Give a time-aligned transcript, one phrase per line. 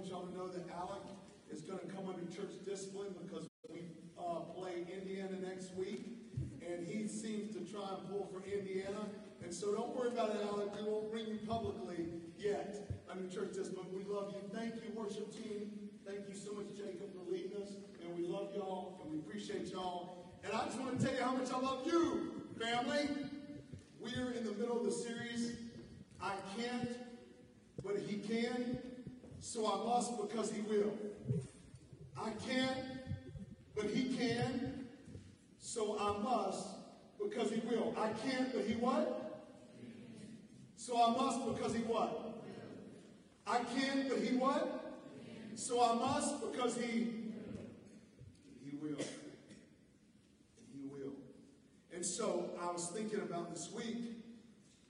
[0.00, 1.02] want y'all to know that Alec
[1.52, 3.84] is going to come under church discipline because we
[4.18, 6.16] uh, play Indiana next week,
[6.66, 9.04] and he seems to try and pull for Indiana.
[9.44, 10.68] And so don't worry about it, Alec.
[10.74, 12.06] We won't bring you publicly
[12.38, 13.88] yet under church discipline.
[13.94, 14.40] We love you.
[14.58, 15.70] Thank you, worship team.
[16.06, 17.72] Thank you so much, Jacob, for leading us.
[18.02, 20.32] And we love y'all, and we appreciate y'all.
[20.42, 23.06] And I just want to tell you how much I love you, family.
[24.00, 25.52] We are in the middle of the series.
[26.22, 26.88] I can't,
[27.84, 28.78] but he can,
[29.40, 30.92] so I must because he will.
[32.16, 32.78] I can't,
[33.74, 34.86] but he can,
[35.58, 36.66] so I must
[37.22, 37.94] because he will.
[37.98, 39.42] I can't, but he what?
[40.76, 42.42] So I must because he what?
[43.46, 44.98] I can't, but he what?
[45.54, 47.08] So I must because he
[48.62, 48.98] he will.
[50.72, 51.12] He will.
[51.92, 53.96] And so I was thinking about this week.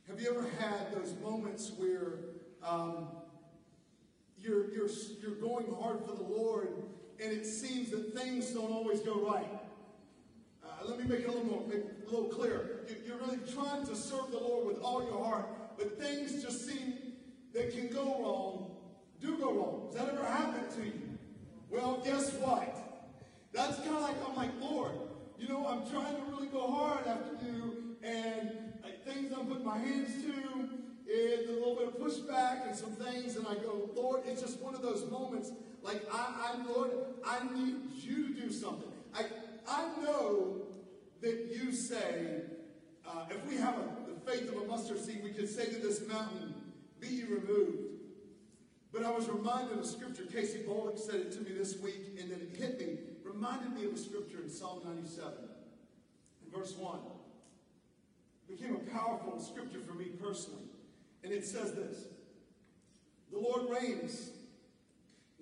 [0.09, 2.15] Have you ever had those moments where
[2.67, 3.07] um,
[4.43, 4.89] you're, you're,
[5.21, 6.69] you're going hard for the Lord
[7.23, 9.47] and it seems that things don't always go right?
[10.65, 12.81] Uh, let me make it a little more, a little clearer.
[12.89, 16.67] You- You're really trying to serve the Lord with all your heart, but things just
[16.67, 16.95] seem
[17.53, 18.77] that can go wrong,
[19.21, 19.89] do go wrong.
[19.93, 21.19] Has that ever happened to you?
[21.69, 22.77] Well, guess what?
[23.53, 24.93] That's kind of like I'm like, Lord,
[25.39, 28.51] you know, I'm trying to really go hard after you, and
[29.05, 30.60] things I'm putting my hands to,
[31.11, 34.61] is a little bit of pushback and some things, and I go, Lord, it's just
[34.61, 35.51] one of those moments.
[35.83, 36.91] Like I, I Lord,
[37.27, 38.91] I need you to do something.
[39.15, 39.25] I,
[39.69, 40.63] I know
[41.21, 42.43] that you say,
[43.07, 45.79] uh, if we have a, the faith of a mustard seed, we could say to
[45.79, 46.55] this mountain,
[47.01, 47.91] be ye removed.
[48.93, 50.25] But I was reminded of scripture.
[50.25, 52.99] Casey Bolduck said it to me this week, and then it hit me.
[53.25, 55.33] Reminded me of a scripture in Psalm 97,
[56.45, 56.99] in verse 1.
[58.49, 60.70] It became a powerful scripture for me personally.
[61.23, 62.05] And it says this
[63.33, 64.31] The Lord reigns.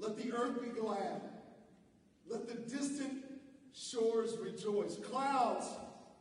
[0.00, 1.20] Let the earth be glad.
[2.28, 3.24] Let the distant
[3.74, 4.96] shores rejoice.
[4.96, 5.66] Clouds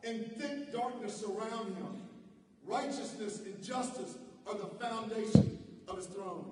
[0.04, 2.02] and thick darkness surround him.
[2.66, 4.18] Righteousness and justice
[4.48, 6.46] are the foundation of his throne.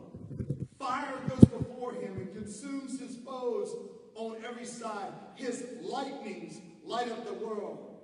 [0.78, 3.76] Fire goes before him and consumes his foes
[4.16, 5.12] on every side.
[5.36, 7.98] His lightnings light up the world.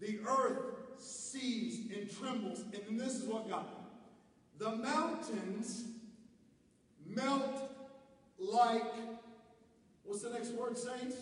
[0.00, 0.58] The earth
[0.98, 2.64] sees and trembles.
[2.88, 3.56] And this is what me.
[4.62, 5.86] The mountains
[7.04, 7.68] melt
[8.38, 8.94] like,
[10.04, 11.16] what's the next word, saints?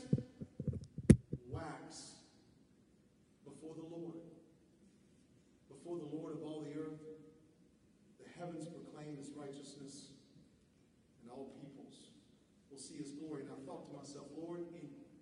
[1.49, 2.17] Wax
[3.43, 4.21] before the Lord.
[5.71, 7.01] Before the Lord of all the earth.
[8.23, 10.09] The heavens proclaim his righteousness,
[11.23, 12.13] and all peoples
[12.71, 13.45] will see his glory.
[13.45, 14.67] And I thought to myself, Lord,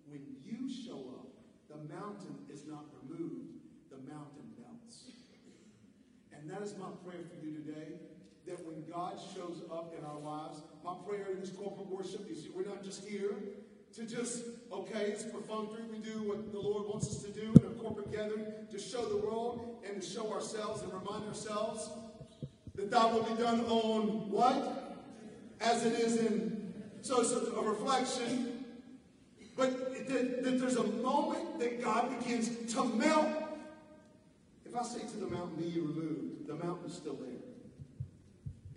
[0.09, 1.31] when you show up,
[1.69, 5.07] the mountain is not removed, the mountain melts.
[6.35, 8.08] And that is my prayer for you today.
[8.49, 12.47] That when God shows up in our lives, my prayer in this corporate worship is
[12.55, 13.35] we're not just here
[13.93, 15.83] to just, okay, it's perfunctory.
[15.91, 19.05] We do what the Lord wants us to do in a corporate gathering to show
[19.05, 21.91] the world and to show ourselves and remind ourselves
[22.73, 24.97] that that will be done on what?
[25.61, 26.73] As it is in,
[27.03, 28.65] so it's a reflection.
[29.55, 33.27] But that, that there's a moment that God begins to melt.
[34.65, 37.48] If I say to the mountain, be removed, the mountain's still there.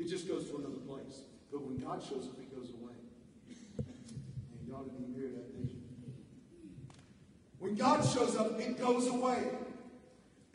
[0.02, 1.20] It just goes to another place.
[1.52, 2.94] But when God shows up, it goes away.
[3.78, 5.68] And y'all didn't even hear that, you?
[7.60, 9.44] When God shows up, it goes away.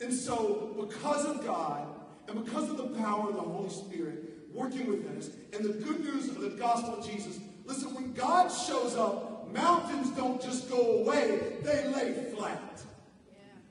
[0.02, 1.88] And so, because of God,
[2.28, 6.00] and because of the power of the Holy Spirit working within us, and the good
[6.00, 10.98] news of the gospel of Jesus, listen, when God shows up, mountains don't just go
[10.98, 12.82] away, they lay flat.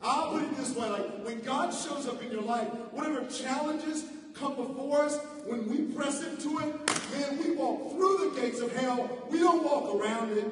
[0.02, 4.06] I'll put it this way like when God shows up in your life, whatever challenges
[4.34, 6.76] come before us, when we press into it,
[7.12, 9.28] man, we walk through the gates of hell.
[9.30, 10.52] We don't walk around it.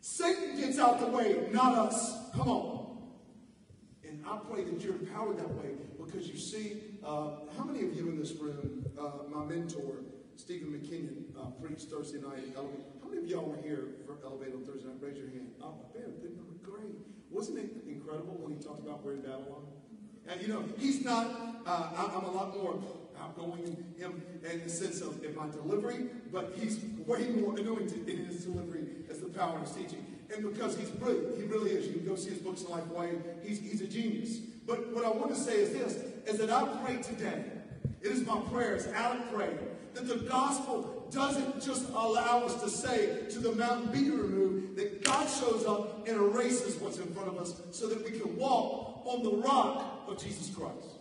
[0.00, 2.30] Satan gets out the way, not us.
[2.34, 2.98] Come on.
[4.04, 7.94] And I pray that you're empowered that way because you see, uh, how many of
[7.94, 10.04] you in this room, uh, my mentor,
[10.36, 12.80] Stephen McKinnon, uh, preached Thursday night at Elevate.
[13.02, 14.96] How many of y'all were here for Elevate on Thursday night?
[15.00, 15.50] Raise your hand.
[15.62, 16.96] Oh, man, they were great.
[17.30, 19.66] Wasn't it incredible when he talked about we're in Babylon?
[20.28, 21.26] And you know, he's not,
[21.66, 22.80] uh, I- I'm a lot more
[23.20, 28.08] outgoing in him in the sense of in my delivery, but he's way more anointed
[28.08, 30.04] in his delivery as the power of his teaching.
[30.34, 31.86] And because he's brilliant, he really is.
[31.88, 33.20] You can go see his books in LifeWay.
[33.42, 34.38] He's, he's a genius.
[34.66, 37.44] But what I want to say is this, is that I pray today,
[38.00, 39.58] it is my prayer, as Alec prayed,
[39.94, 45.02] that the gospel doesn't just allow us to say to the mountain be removed, that
[45.02, 49.02] God shows up and erases what's in front of us so that we can walk
[49.04, 50.98] on the rock of Jesus Christ.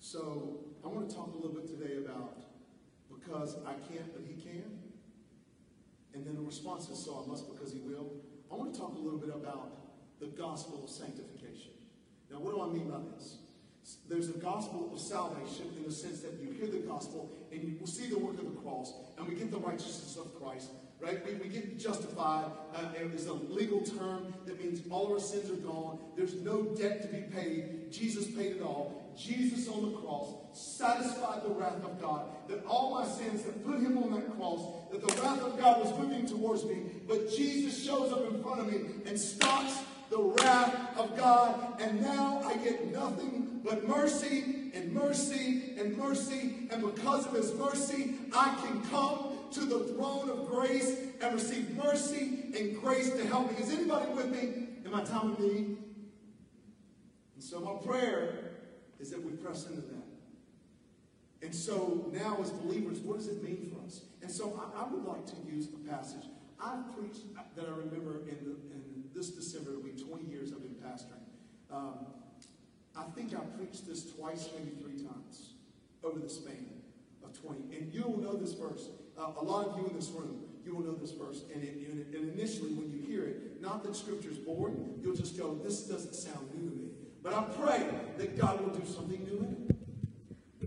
[0.00, 2.38] So I want to talk a little bit today about
[3.08, 4.78] because I can't, but he can.
[6.14, 8.10] And then the response is, so I must because he will.
[8.50, 9.70] I want to talk a little bit about
[10.18, 11.72] the gospel of sanctification.
[12.30, 13.38] Now, what do I mean by this?
[14.08, 17.76] There's a gospel of salvation in the sense that you hear the gospel and you
[17.78, 20.70] will see the work of the cross and we get the righteousness of Christ,
[21.00, 21.24] right?
[21.24, 22.46] We, we get justified.
[22.74, 25.98] Uh, it's a legal term that means all our sins are gone.
[26.16, 27.90] There's no debt to be paid.
[27.90, 29.00] Jesus paid it all.
[29.16, 32.26] Jesus on the cross satisfied the wrath of God.
[32.48, 34.60] That all my sins that put him on that cross,
[34.90, 36.82] that the wrath of God was moving towards me.
[37.08, 41.80] But Jesus shows up in front of me and stops the wrath of God.
[41.80, 46.68] And now I get nothing but mercy and mercy and mercy.
[46.70, 51.76] And because of his mercy, I can come to the throne of grace and receive
[51.76, 53.58] mercy and grace to help me.
[53.58, 55.76] Is anybody with me in my time of need?
[57.34, 58.52] And so my prayer
[58.98, 60.04] is that we press into that.
[61.42, 64.02] And so now as believers, what does it mean for us?
[64.22, 66.24] And so I, I would like to use a passage
[66.62, 67.22] I preached
[67.56, 71.24] that I remember in, the, in this December, it'll be 20 years I've been pastoring.
[71.72, 72.06] Um,
[72.96, 75.54] I think I preached this twice, maybe three times
[76.04, 76.66] over the span
[77.38, 77.76] 20.
[77.76, 78.88] And you will know this verse.
[79.18, 81.44] Uh, a lot of you in this room, you will know this verse.
[81.54, 85.16] And, it, and, it, and initially, when you hear it, not that Scripture's boring, you'll
[85.16, 86.88] just go, this doesn't sound new to me.
[87.22, 87.86] But I pray
[88.18, 89.76] that God will do something new in it.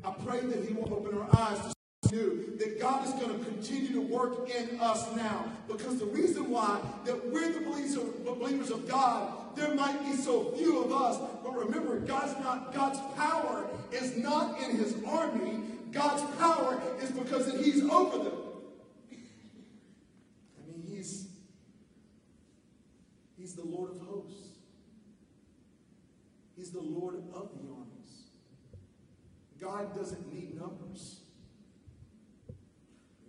[0.06, 1.74] I pray that He will open our eyes
[2.10, 5.45] to new, that God is going to continue to work in us now.
[5.68, 7.54] Because the reason why that we're
[8.24, 12.74] the believers of God, there might be so few of us, but remember, God's not
[12.74, 15.62] God's power is not in his army.
[15.93, 18.37] God's power is because that he's over them.
[19.11, 21.27] I mean, he's
[23.37, 24.49] he's the Lord of hosts.
[26.57, 28.23] He's the Lord of the armies.
[29.59, 31.19] God doesn't need numbers.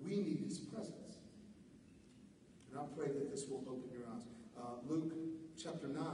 [0.03, 1.17] We need his presence.
[2.71, 4.23] And I pray that this will open your eyes.
[4.59, 5.13] Uh, Luke
[5.63, 6.05] chapter 9.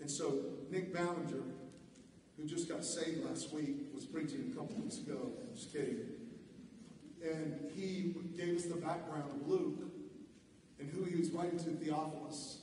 [0.00, 1.42] And so Nick Ballinger,
[2.42, 5.30] who just got saved last week, was preaching a couple weeks ago.
[5.54, 6.00] Just kidding.
[7.22, 9.78] And he gave us the background of Luke
[10.80, 12.62] and who he was writing to Theophilus.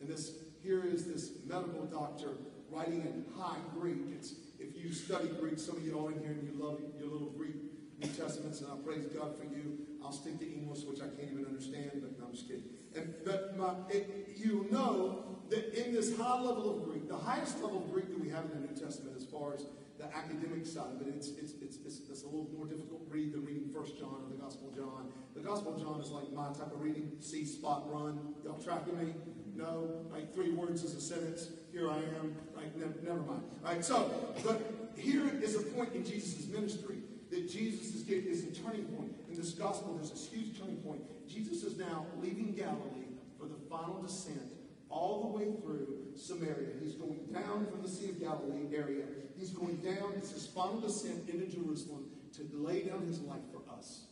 [0.00, 0.32] And this
[0.62, 2.30] here is this medical doctor
[2.70, 3.98] writing in high Greek.
[4.12, 7.08] It's if you study Greek, some of you all in here and you love your
[7.08, 7.54] little Greek
[8.00, 9.78] New Testaments, and I praise God for you.
[10.02, 12.62] I'll stick to English, which I can't even understand, but no, I'm just kidding.
[12.94, 17.60] And but my, it, you know that in this high level of Greek, the highest
[17.60, 19.66] level of Greek that we have in the New Testament, as far as
[19.98, 23.12] the academic side of it, it's it's it's, it's, it's a little more difficult to
[23.12, 25.10] read than reading First John or the Gospel of John.
[25.34, 28.34] The Gospel of John is like my type of reading: see, spot, run.
[28.44, 29.12] Y'all tracking me?
[29.56, 31.48] No, like three words is a sentence.
[31.72, 32.36] Here I am.
[32.54, 33.42] Like ne- never mind.
[33.64, 33.84] All right.
[33.84, 34.08] So,
[34.44, 36.98] but here is a point in Jesus' ministry
[37.30, 39.12] that Jesus is, is a turning point.
[39.30, 41.02] In this gospel, there's this huge turning point.
[41.28, 44.52] Jesus is now leaving Galilee for the final descent
[44.90, 46.70] all the way through Samaria.
[46.82, 49.04] He's going down from the Sea of Galilee area.
[49.38, 50.14] He's going down.
[50.16, 54.04] It's his final descent into Jerusalem to lay down his life for us.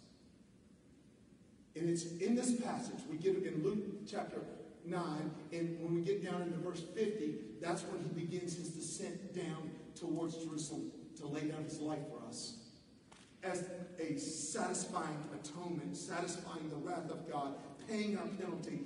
[1.74, 4.38] And it's in this passage, we get in Luke chapter
[4.86, 9.34] 9, and when we get down into verse 50, that's when he begins his descent
[9.34, 12.55] down towards Jerusalem to lay down his life for us
[13.50, 13.64] as
[13.98, 17.54] a satisfying atonement, satisfying the wrath of God,
[17.88, 18.80] paying our penalty.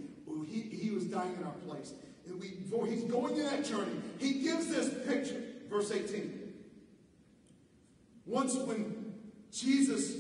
[0.47, 1.93] He, he was dying in our place.
[2.26, 6.52] And we, before he's going in that journey, he gives this picture, verse 18.
[8.26, 9.14] Once when
[9.52, 10.19] Jesus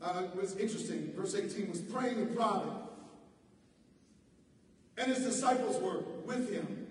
[0.00, 2.72] uh, was interesting, verse 18 was praying in private,
[4.98, 6.86] and his disciples were with him.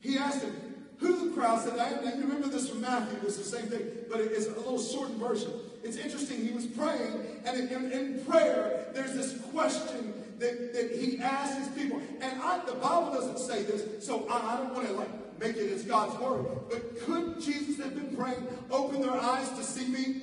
[0.00, 0.54] He asked him,
[1.02, 4.20] who the crowd said, I, you remember this from Matthew, it's the same thing, but
[4.20, 5.52] it's a little shortened version.
[5.82, 11.18] It's interesting, he was praying, and in, in prayer, there's this question that, that he
[11.18, 12.00] asked his people.
[12.20, 15.56] And I, the Bible doesn't say this, so I, I don't want to like make
[15.56, 16.46] it as God's word.
[16.70, 20.22] But could Jesus have been praying, open their eyes to see me?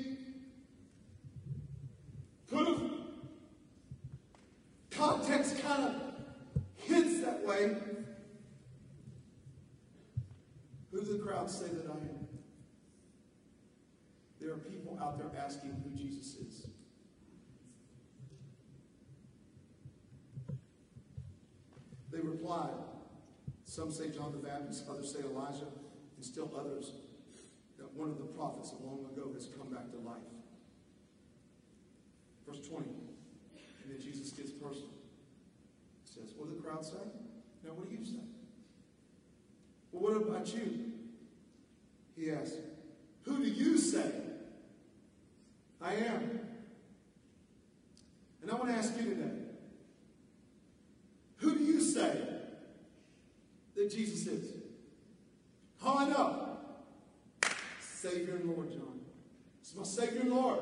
[2.49, 2.81] Could have.
[4.91, 5.95] Context kind of
[6.75, 7.75] hints that way.
[10.91, 12.27] Who the crowd say that I am?
[14.39, 16.67] There are people out there asking who Jesus is.
[22.11, 22.71] They replied.
[23.65, 25.67] Some say John the Baptist, others say Elijah,
[26.15, 26.93] and still others
[27.77, 30.17] that one of the prophets of long ago has come back to life.
[32.47, 32.85] Verse 20.
[32.85, 34.89] And then Jesus gets personal.
[36.03, 36.97] He says, What do the crowd say?
[37.63, 38.25] Now, what do you say?
[39.91, 40.98] Well, what about you?
[42.19, 42.55] He asked,
[43.23, 44.11] Who do you say
[45.81, 46.39] I am.
[48.41, 49.31] And I want to ask you today
[51.37, 52.21] who do you say
[53.75, 54.51] that Jesus is?
[55.81, 56.57] How I know?
[57.79, 58.99] Savior and Lord, John.
[59.61, 60.59] He's my Savior and Lord.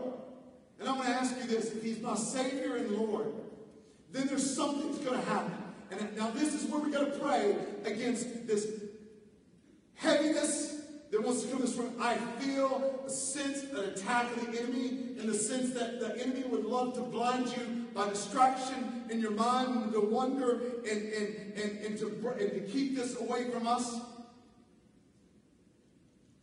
[0.79, 3.33] And I want to ask you this if He's my Savior and Lord,
[4.11, 5.53] then there's something that's going to happen.
[5.89, 8.67] And now this is where we're going to pray against this
[9.95, 10.76] heaviness
[11.11, 11.93] that wants to come this room.
[11.99, 16.43] I feel a sense, an attack of the enemy, in the sense that the enemy
[16.47, 21.85] would love to blind you by distraction in your mind, to wonder, and, and, and,
[21.85, 22.07] and, to,
[22.39, 23.99] and to keep this away from us.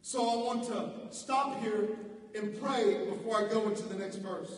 [0.01, 1.91] So I want to stop here
[2.35, 4.53] and pray before I go into the next verse.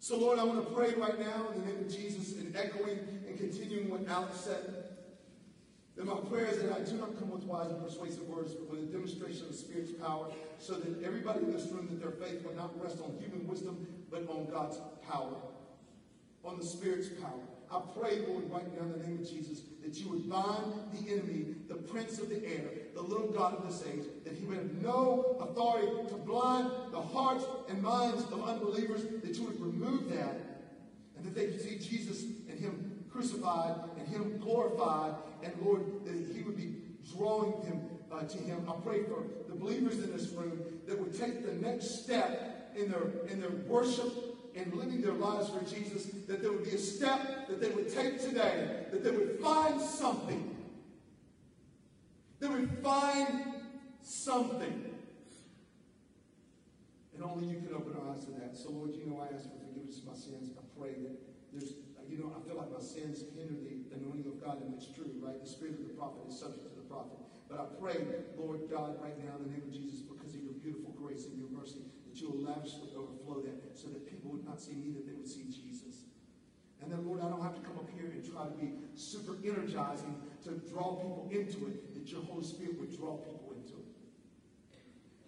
[0.00, 2.98] So, Lord, I want to pray right now in the name of Jesus and echoing
[3.26, 4.83] and continuing what Alex said.
[5.96, 8.68] That my prayer is that I do not come with wise and persuasive words, but
[8.68, 10.26] with a demonstration of Spirit's power,
[10.58, 13.86] so that everybody in this room, that their faith will not rest on human wisdom,
[14.10, 15.36] but on God's power,
[16.44, 17.40] on the Spirit's power.
[17.70, 21.12] I pray, Lord, right now in the name of Jesus, that you would bind the
[21.12, 24.58] enemy, the prince of the air, the little God of this age, that he would
[24.58, 30.10] have no authority to blind the hearts and minds of unbelievers, that you would remove
[30.10, 30.40] that,
[31.16, 36.34] and that they could see Jesus and him crucified and him glorified, and Lord, that
[36.34, 36.74] he would be
[37.16, 38.66] drawing them uh, to him.
[38.68, 42.90] I pray for the believers in this room that would take the next step in
[42.90, 44.12] their, in their worship
[44.56, 47.92] and living their lives for Jesus, that there would be a step that they would
[47.92, 50.56] take today, that they would find something.
[52.40, 53.44] They would find
[54.02, 54.94] something.
[57.14, 58.56] And only you can open our eyes to that.
[58.56, 60.50] So, Lord, you know I ask for forgiveness of my sins.
[60.56, 61.16] I pray that
[61.52, 61.74] there's,
[62.08, 63.70] you know, I feel like my sins hinder the
[64.00, 65.38] anointing of God, and it's true, right?
[65.38, 67.18] The spirit of the prophet is subject to the prophet.
[67.48, 68.02] But I pray,
[68.34, 71.38] Lord God, right now in the name of Jesus, because of your beautiful grace and
[71.38, 74.90] your mercy, that you will lavishly overflow that so that people would not see me,
[74.96, 76.08] that they would see Jesus.
[76.82, 79.36] And then, Lord, I don't have to come up here and try to be super
[79.40, 83.88] energizing to draw people into it, that your Holy Spirit would draw people into it.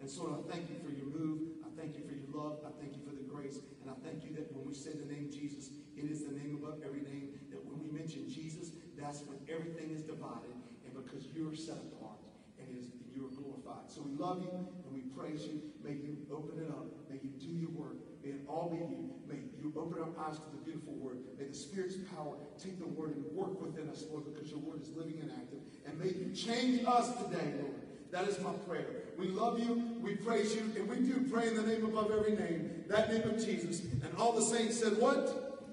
[0.00, 1.64] And so I thank you for your move.
[1.64, 2.60] I thank you for your love.
[2.60, 3.60] I thank you for the grace.
[3.80, 6.60] And I thank you that when we say the name Jesus, it is the name
[6.60, 7.35] above every name.
[7.96, 10.52] Mention Jesus, that's when everything is divided.
[10.84, 12.20] And because you're set apart
[12.60, 13.88] and is, you're glorified.
[13.88, 15.62] So we love you and we praise you.
[15.82, 16.86] May you open it up.
[17.08, 17.96] May you do your work.
[18.22, 19.10] May it all be you.
[19.26, 21.18] May you open our eyes to the beautiful word.
[21.38, 24.82] May the Spirit's power take the word and work within us, Lord, because your word
[24.82, 25.60] is living and active.
[25.86, 27.80] And may you change us today, Lord.
[28.10, 28.86] That is my prayer.
[29.18, 32.36] We love you, we praise you, and we do pray in the name above every
[32.36, 33.80] name, that name of Jesus.
[33.80, 35.64] And all the saints said, What?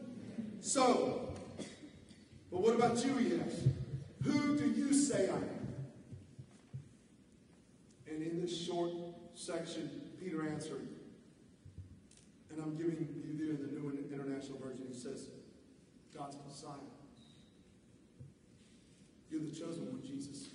[0.61, 1.32] So,
[2.53, 3.67] but what about you, yes?
[4.23, 5.49] Who do you say I am?
[8.07, 8.91] And in this short
[9.33, 10.87] section, Peter answered,
[12.51, 14.85] and I'm giving you there the New International Version.
[14.87, 15.29] He says,
[16.15, 16.77] God's Messiah.
[19.31, 20.49] You're the chosen one, Jesus.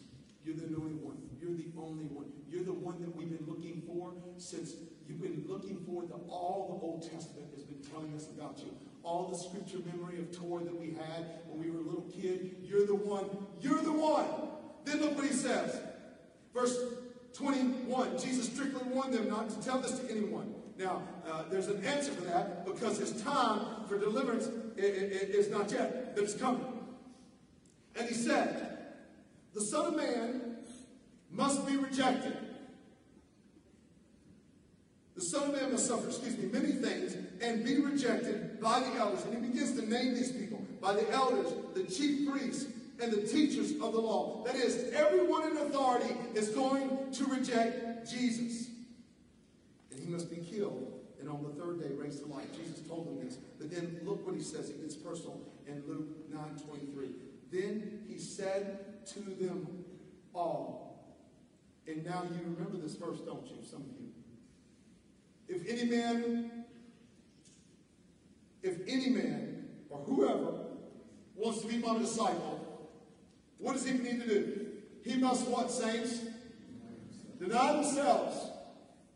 [0.45, 1.19] You're the anointed one.
[1.41, 2.31] You're the only one.
[2.49, 4.75] You're the one that we've been looking for since
[5.09, 8.71] you've been looking for the all the Old Testament has been telling us about you.
[9.09, 12.57] All the scripture memory of Torah that we had when we were a little kid.
[12.63, 13.25] You're the one.
[13.59, 14.27] You're the one.
[14.85, 15.81] Then look what he says.
[16.53, 16.79] Verse
[17.33, 20.55] 21, Jesus strictly warned them not to tell this to anyone.
[20.77, 26.15] Now, uh, there's an answer for that because his time for deliverance is not yet,
[26.15, 26.67] but it's coming.
[27.97, 28.89] And he said,
[29.55, 30.59] The Son of Man
[31.31, 32.37] must be rejected.
[35.19, 38.95] The Son of Man must suffer, excuse me, many things and be rejected by the
[38.95, 39.25] elders.
[39.25, 42.71] And he begins to name these people by the elders, the chief priests,
[43.03, 44.45] and the teachers of the law.
[44.47, 48.69] That is, everyone in authority is going to reject Jesus.
[49.91, 52.47] And he must be killed and on the third day raised to life.
[52.57, 53.39] Jesus told them this.
[53.59, 54.71] But then look what he says.
[54.71, 57.09] It gets personal in Luke 9 23.
[57.51, 59.67] Then he said to them
[60.33, 61.17] all.
[61.89, 63.57] And now you remember this verse, don't you?
[63.69, 63.98] Some of you.
[65.49, 66.65] If any man,
[68.63, 70.53] if any man or whoever
[71.35, 72.89] wants to be my disciple,
[73.57, 74.67] what does he need to do?
[75.05, 76.21] He must what, saints?
[77.39, 78.37] Deny themselves.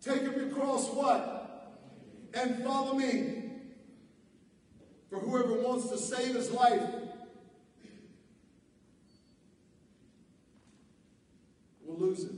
[0.01, 1.79] Take up your cross, what?
[2.35, 3.51] And follow me.
[5.11, 6.83] For whoever wants to save his life
[11.85, 12.33] will lose it.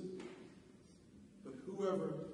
[1.45, 2.34] But whoever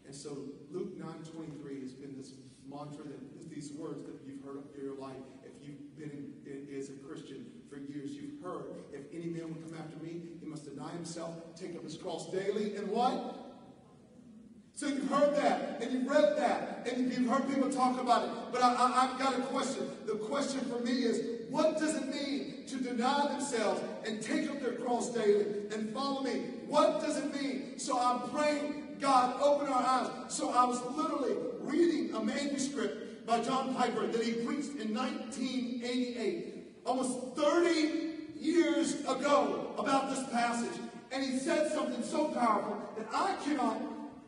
[0.11, 0.37] And so
[0.69, 2.33] Luke 9.23 has been this
[2.69, 5.15] mantra, that these words that you've heard in your life.
[5.45, 6.33] If you've been
[6.77, 10.45] as a Christian for years, you've heard, if any man will come after me, he
[10.45, 13.53] must deny himself, take up his cross daily, and what?
[14.73, 18.31] So you've heard that, and you've read that, and you've heard people talk about it.
[18.51, 19.87] But I, have got a question.
[20.07, 24.59] The question for me is, what does it mean to deny themselves and take up
[24.61, 26.41] their cross daily and follow me?
[26.67, 27.79] What does it mean?
[27.79, 30.09] So I'm praying, God, open our eyes.
[30.29, 36.81] So I was literally reading a manuscript by John Piper that he preached in 1988,
[36.85, 40.79] almost 30 years ago, about this passage.
[41.11, 43.81] And he said something so powerful that I cannot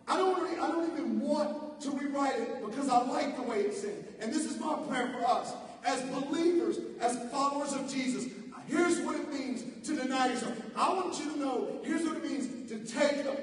[0.08, 3.62] I don't, really, I don't even want to rewrite it because I like the way
[3.62, 4.06] it's said.
[4.20, 5.54] And this is my prayer for us.
[5.86, 8.26] As believers, as followers of Jesus,
[8.68, 10.60] here's what it means to deny yourself.
[10.76, 13.38] I want you to know, here's what it means to take them.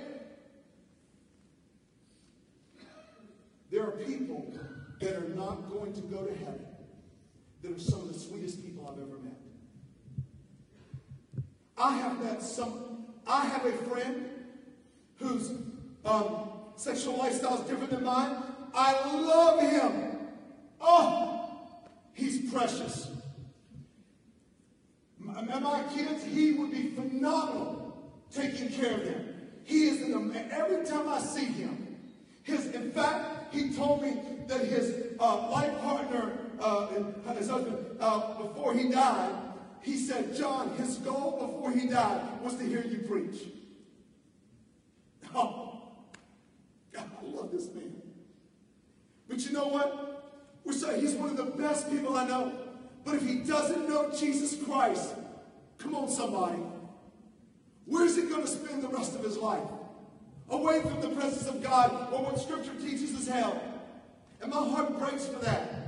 [3.71, 4.53] There are people
[5.01, 6.67] that are not going to go to heaven
[7.63, 9.37] that are some of the sweetest people I've ever met.
[11.79, 14.29] I have met some, I have a friend
[15.17, 15.53] whose
[16.05, 18.43] um, sexual lifestyle is different than mine.
[18.75, 20.19] I love him.
[20.81, 21.49] Oh,
[22.13, 23.11] he's precious.
[25.19, 29.27] My, my kids, he would be phenomenal taking care of them.
[29.65, 31.97] He is an every time I see him,
[32.43, 34.17] his in fact, he told me
[34.47, 36.89] that his uh, life partner, uh,
[37.35, 39.35] his husband, uh, before he died,
[39.83, 43.43] he said, John, his goal before he died was to hear you preach.
[45.33, 45.93] Oh,
[46.99, 48.03] I love this man.
[49.29, 50.21] But you know what?
[50.65, 52.53] We're he's one of the best people I know.
[53.05, 55.15] But if he doesn't know Jesus Christ,
[55.79, 56.59] come on, somebody.
[57.87, 59.63] Where's he going to spend the rest of his life?
[60.51, 63.63] Away from the presence of God or what Scripture teaches is hell.
[64.41, 65.81] And my heart breaks for that.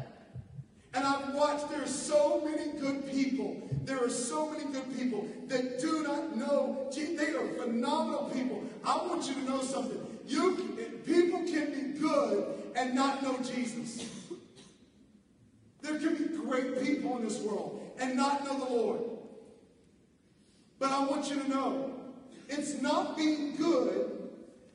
[0.94, 3.68] And I've watched there are so many good people.
[3.84, 6.88] There are so many good people that do not know.
[6.92, 7.18] Jesus.
[7.18, 8.62] They are phenomenal people.
[8.84, 9.98] I want you to know something.
[10.26, 12.44] You people can be good
[12.76, 14.06] and not know Jesus.
[15.80, 19.00] There can be great people in this world and not know the Lord.
[20.78, 21.90] But I want you to know,
[22.48, 24.11] it's not being good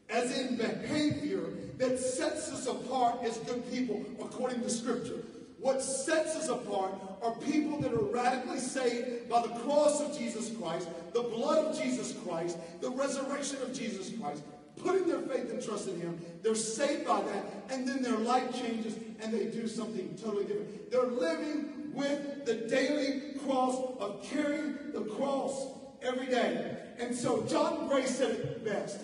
[0.09, 1.43] as in behavior
[1.77, 5.23] that sets us apart as good people according to Scripture.
[5.59, 10.55] What sets us apart are people that are radically saved by the cross of Jesus
[10.57, 14.43] Christ, the blood of Jesus Christ, the resurrection of Jesus Christ,
[14.77, 16.19] putting their faith and trust in Him.
[16.43, 20.91] They're saved by that, and then their life changes and they do something totally different.
[20.91, 25.67] They're living with the daily cross of carrying the cross
[26.03, 26.77] every day.
[26.99, 28.99] And so John Gray said it best.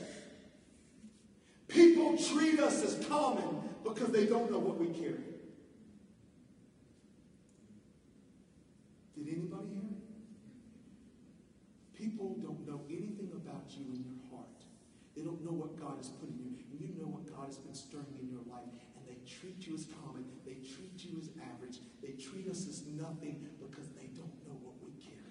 [1.73, 5.25] People treat us as common because they don't know what we carry.
[9.17, 9.97] Did anybody hear me?
[11.97, 14.45] People don't know anything about you in your heart.
[15.15, 16.53] they don't know what God has put in you.
[16.69, 18.77] And you know what God has been stirring in your life.
[18.97, 20.25] And they treat you as common.
[20.45, 21.81] They treat you as average.
[22.01, 25.23] They treat us as nothing because they don't know what we carry.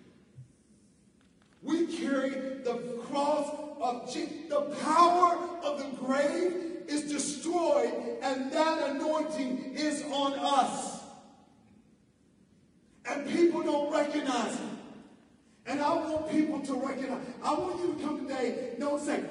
[1.62, 2.74] We carry the
[3.08, 3.48] cross
[3.80, 4.48] of Jesus.
[4.48, 11.00] The power of the grave is destroyed, and that anointing is on us.
[13.04, 14.60] And people don't recognize it.
[15.66, 17.20] And I want people to recognize.
[17.42, 18.74] I want you to come today.
[18.78, 19.22] Don't say,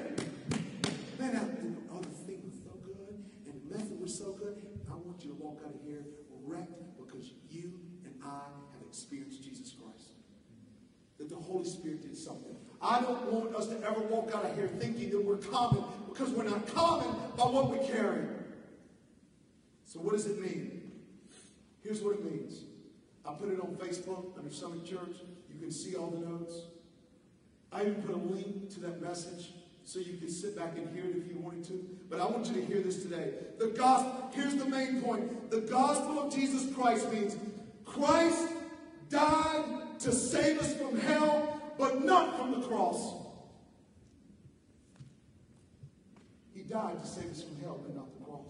[1.18, 4.62] man, I, oh, the thing was so good, and the message was so good.
[4.90, 6.04] I want you to walk out of here
[6.44, 7.72] wrecked because you
[8.04, 8.42] and I
[8.72, 9.81] have experienced Jesus Christ.
[11.22, 12.56] That the Holy Spirit did something.
[12.80, 16.30] I don't want us to ever walk out of here thinking that we're common because
[16.30, 18.24] we're not common by what we carry.
[19.84, 20.90] So what does it mean?
[21.84, 22.64] Here's what it means.
[23.24, 25.16] I put it on Facebook under Summit Church.
[25.48, 26.54] You can see all the notes.
[27.72, 29.52] I even put a link to that message
[29.84, 31.88] so you can sit back and hear it if you wanted to.
[32.10, 33.34] But I want you to hear this today.
[33.60, 35.52] The gospel, here's the main point.
[35.52, 37.36] The gospel of Jesus Christ means
[37.84, 38.48] Christ
[39.08, 43.14] died to save us from hell, but not from the cross.
[46.54, 48.42] He died to save us from hell, but not the cross.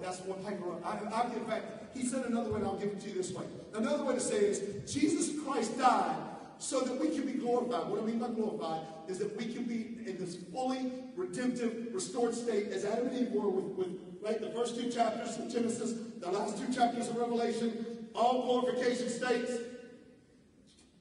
[0.00, 0.82] That's one wrote.
[0.84, 3.32] I, I, in fact, he said another way, and I'll give it to you this
[3.32, 3.44] way.
[3.74, 6.16] Another way to say is Jesus Christ died
[6.58, 7.88] so that we can be glorified.
[7.88, 12.34] What I mean by glorified is that we can be in this fully redemptive, restored
[12.34, 15.94] state as Adam and Eve were with, with right, the first two chapters of Genesis,
[16.20, 19.52] the last two chapters of Revelation, all glorification states.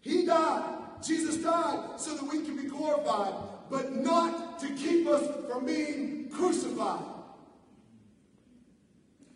[0.03, 0.79] He died.
[1.01, 3.33] Jesus died so that we can be glorified,
[3.69, 7.03] but not to keep us from being crucified.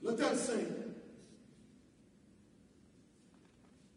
[0.02, 0.68] Let that sink.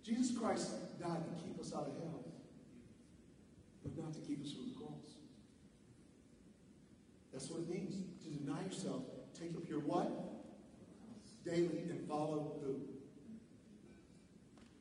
[0.05, 2.25] Jesus Christ died to keep us out of hell,
[3.83, 5.19] but not to keep us from the cross.
[7.33, 9.03] That's what it means to deny yourself,
[9.39, 10.11] take up your what?
[11.45, 12.90] Daily and follow who?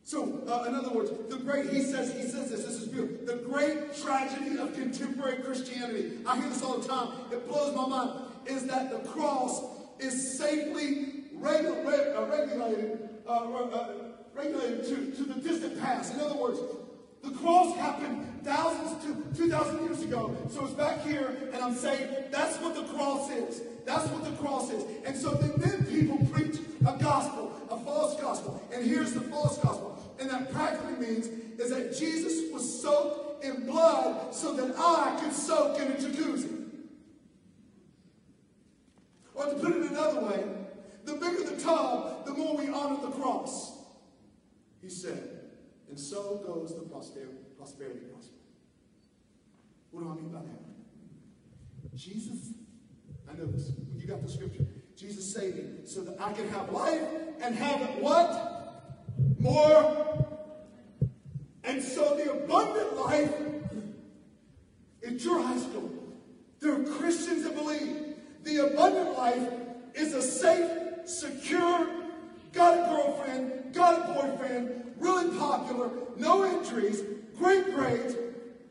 [0.10, 3.28] So, uh, in other words, the great, he says, he says this, this is beautiful.
[3.28, 7.88] The great tragedy of contemporary Christianity, I hear this all the time, it blows my
[7.88, 9.62] mind, is that the cross
[10.00, 13.88] is safely regu- reg- uh, regulated, uh, uh,
[14.34, 16.15] regulated to, to the distant past.
[16.15, 16.60] In other words,
[17.22, 20.36] the cross happened thousands to 2,000 years ago.
[20.50, 23.62] So it's back here, and I'm saying that's what the cross is.
[23.86, 24.84] That's what the cross is.
[25.06, 28.63] And so then people preach a gospel, a false gospel.
[28.74, 29.99] And here's the false gospel.
[30.20, 35.34] And that practically means is that Jesus was soaked in blood so that I could
[35.34, 36.66] soak in a jacuzzi.
[39.34, 40.44] Or to put it another way,
[41.06, 43.78] the bigger the tub, the more we honor the cross.
[44.82, 45.40] He said,
[45.90, 48.38] and so goes the prosperity, gospel.
[49.92, 51.98] What do I mean by that?
[51.98, 52.54] Jesus,
[53.30, 53.72] I know this.
[53.96, 54.66] You got the scripture.
[54.96, 57.02] Jesus saved me so that I can have life
[57.42, 58.59] and have it what?
[59.40, 60.28] More.
[61.64, 63.34] And so the abundant life
[65.02, 65.92] it's your high school.
[66.60, 69.50] There are Christians that believe the abundant life
[69.94, 70.70] is a safe,
[71.06, 71.88] secure,
[72.54, 77.02] got a girlfriend, got a boyfriend, really popular, no injuries,
[77.38, 78.16] great grades,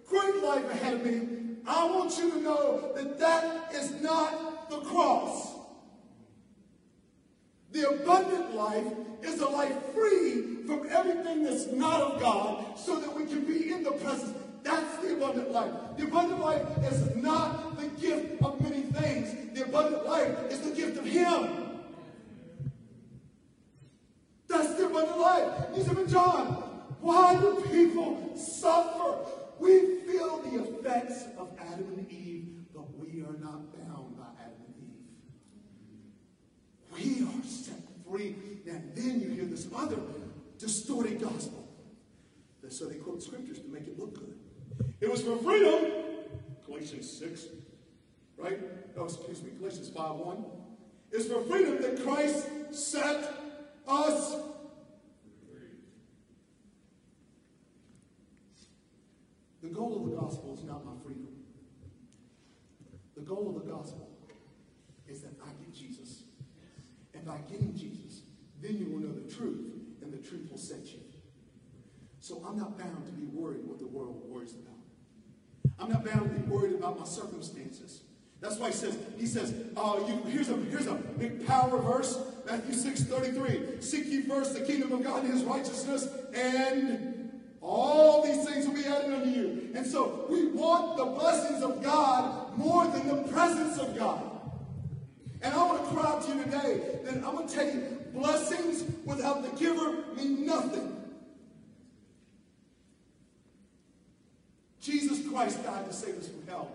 [0.07, 1.57] great life ahead of me.
[1.67, 5.55] I want you to know that that is not the cross.
[7.73, 13.15] The abundant life is a life free from everything that's not of God so that
[13.15, 14.37] we can be in the presence.
[14.63, 15.73] That's the abundant life.
[15.97, 19.55] The abundant life is not the gift of many things.
[19.55, 21.81] The abundant life is the gift of Him.
[24.49, 25.51] That's the abundant life.
[25.77, 26.47] You said, but John,
[27.01, 29.17] why do people suffer?
[29.59, 34.63] We feel the effects of Adam and Eve, but we are not bound by Adam
[34.67, 34.77] and
[36.93, 37.21] Eve.
[37.21, 38.48] We are set free.
[38.69, 39.99] And then you hear this other
[40.59, 41.69] distorted gospel.
[42.69, 44.39] So they quote scriptures to make it look good.
[45.01, 45.91] It was for freedom,
[46.67, 47.47] Galatians 6,
[48.37, 48.59] right?
[48.99, 50.45] Oh, excuse me, Galatians 5 1.
[51.13, 53.33] It's for freedom that Christ set
[53.87, 54.37] us
[59.69, 61.29] The goal of the gospel is not my freedom.
[63.15, 64.09] The goal of the gospel
[65.07, 66.23] is that I get Jesus.
[67.13, 67.98] And by getting Jesus,
[68.61, 69.67] then you will know the truth,
[70.03, 71.01] and the truth will set you.
[72.21, 74.75] So I'm not bound to be worried what the world worries about.
[75.79, 78.03] I'm not bound to be worried about my circumstances.
[78.41, 82.19] That's why he says, he says, uh, you, here's a here's a big power verse,
[82.47, 83.81] Matthew 6, 33.
[83.81, 88.75] Seek ye first the kingdom of God and his righteousness, and all these things will
[88.75, 89.71] be added unto you.
[89.75, 94.23] And so we want the blessings of God more than the presence of God.
[95.43, 97.98] And I want to cry out to you today that I'm going to tell you,
[98.19, 100.95] blessings without the giver mean nothing.
[104.81, 106.73] Jesus Christ died to save us from hell,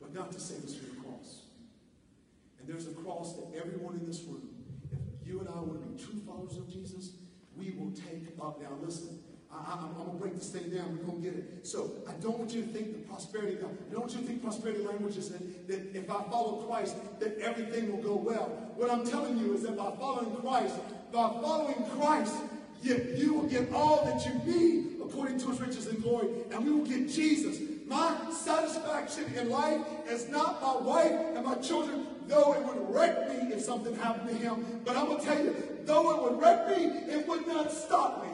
[0.00, 1.42] but not to save us from the cross.
[2.58, 4.48] And there's a cross that everyone in this room,
[5.20, 7.12] if you and I want to be true followers of Jesus,
[7.56, 8.60] we will take up.
[8.60, 9.20] Now listen,
[9.52, 10.96] I, am going to break this thing down.
[10.96, 11.66] We're going to get it.
[11.66, 14.42] So I don't want you to think the prosperity, I don't want you to think
[14.42, 18.46] prosperity language is that, that if I follow Christ, that everything will go well.
[18.76, 20.76] What I'm telling you is that by following Christ,
[21.12, 22.34] by following Christ,
[22.82, 26.64] you, you will get all that you need according to his riches and glory, and
[26.64, 27.58] we will get Jesus.
[27.86, 33.28] My satisfaction in life is not my wife and my children, though it would wreck
[33.28, 34.80] me if something happened to him.
[34.84, 38.24] But I'm going to tell you, though it would wreck me, it would not stop
[38.24, 38.29] me.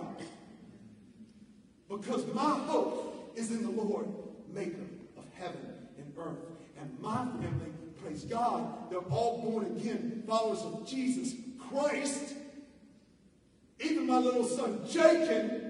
[1.89, 4.07] Because my hope is in the Lord,
[4.53, 4.83] maker
[5.17, 5.61] of heaven
[5.99, 6.39] and earth.
[6.81, 7.73] And my family,
[8.03, 11.35] praise God, they're all born again, followers of Jesus
[11.71, 12.35] Christ.
[13.81, 15.67] Even my little son, Jacob,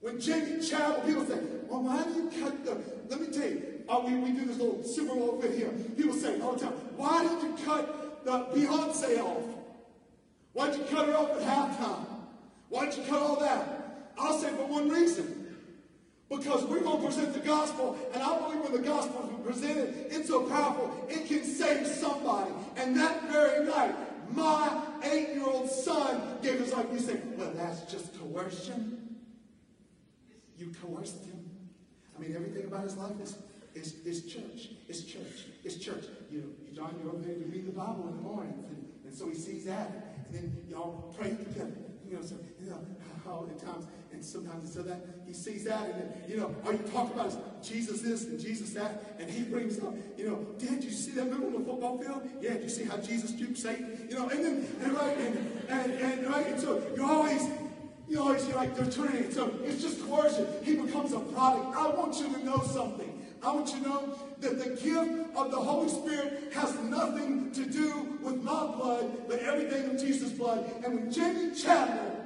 [0.00, 1.38] when Jamie Chadwell, people say,
[1.68, 4.56] well, why do you cut the, let me tell you, uh, we, we do this
[4.56, 5.68] little Super Bowl fit here.
[5.96, 9.42] People say all the time, why did you cut the Beyonce off?
[10.52, 12.06] Why'd you cut her off at halftime?
[12.68, 13.79] Why'd you cut all that?
[14.20, 15.56] I'll say for one reason.
[16.28, 20.06] Because we're going to present the gospel, and I believe when the gospel is presented,
[20.10, 22.52] it's so powerful, it can save somebody.
[22.76, 23.96] And that very night,
[24.32, 29.16] my eight-year-old son gave us like you say, well, that's just coercion.
[30.56, 31.50] You coerced him.
[32.16, 33.36] I mean, everything about his life is,
[33.74, 34.68] is, is church.
[34.88, 35.46] It's church.
[35.64, 36.04] It's church.
[36.30, 38.54] You know, John, you're over there to read the Bible in the morning.
[38.68, 39.90] And, and so he sees that.
[40.26, 41.72] And then y'all pray together.
[42.08, 42.78] You know, so, you know,
[43.24, 46.72] how many times and sometimes so that he sees that, and then, you know, all
[46.72, 50.46] you talk about is Jesus this and Jesus that, and he brings up, you know,
[50.58, 52.22] Dad, you see that move on the football field?
[52.40, 54.06] Yeah, did you see how Jesus duped Satan?
[54.08, 57.42] You know, and then, and right, and, and, and right, and so you're always,
[58.08, 59.32] you always, you're like, they're turning it.
[59.32, 60.46] So it's just coercion.
[60.64, 61.76] He becomes a product.
[61.76, 63.22] I want you to know something.
[63.42, 67.64] I want you to know that the gift of the Holy Spirit has nothing to
[67.64, 70.68] do with my blood, but everything of Jesus' blood.
[70.84, 72.16] And when Jamie Chadwell,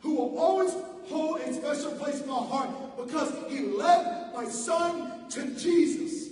[0.00, 0.72] who will always
[1.08, 6.30] hold a special place in my heart because he led my son to Jesus.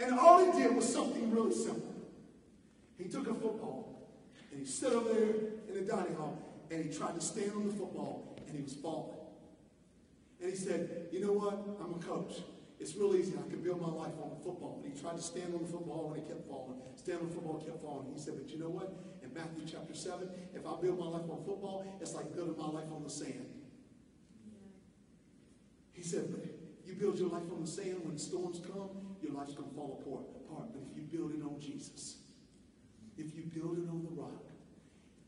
[0.00, 1.94] And all he did was something really simple.
[2.96, 4.08] He took a football
[4.50, 5.34] and he stood over there
[5.68, 6.38] in the dining hall
[6.70, 9.16] and he tried to stand on the football and he was falling.
[10.40, 11.58] And he said, you know what?
[11.82, 12.42] I'm a coach.
[12.78, 13.32] It's real easy.
[13.34, 14.80] I can build my life on the football.
[14.80, 16.78] But he tried to stand on the football and he kept falling.
[16.94, 18.06] Stand on the football, kept falling.
[18.14, 19.17] He said, but you know what?
[19.38, 22.90] Matthew chapter 7, if I build my life on football, it's like building my life
[22.92, 23.46] on the sand.
[25.92, 26.24] He said,
[26.84, 28.90] you build your life on the sand, when storms come,
[29.22, 30.72] your life's going to fall apart.
[30.72, 32.16] But if you build it on Jesus,
[33.16, 34.47] if you build it on the rock,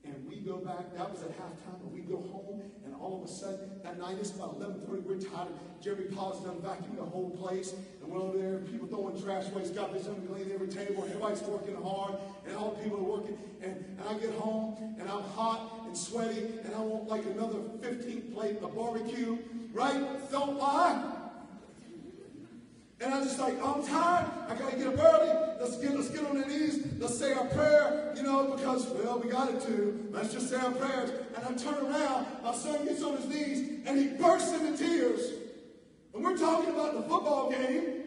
[0.05, 3.29] and we go back, that was at halftime, and we go home, and all of
[3.29, 5.49] a sudden, that night it's about 11.30, we're tired.
[5.83, 9.93] Jeremy Paul's done vacuuming the whole place, and we're over there, people throwing trash got
[9.93, 12.15] this unclean every table, everybody's working hard,
[12.47, 15.97] and all the people are working, and, and I get home, and I'm hot and
[15.97, 19.39] sweaty, and I want like another 15 plate of barbecue,
[19.73, 20.31] right?
[20.31, 21.20] Don't.
[23.03, 24.31] And I just like, oh, I'm tired.
[24.49, 25.57] I gotta get up early.
[25.59, 26.87] Let's get let's get on the knees.
[26.99, 30.09] Let's say our prayer, you know, because well, we got it to.
[30.11, 31.11] Let's just say our prayers.
[31.35, 35.33] And I turn around, my son gets on his knees, and he bursts into tears.
[36.13, 38.01] And we're talking about the football game.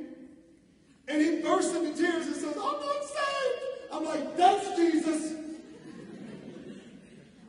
[1.08, 3.73] And he bursts into tears and says, I'm not saved.
[3.91, 5.34] I'm like, that's Jesus.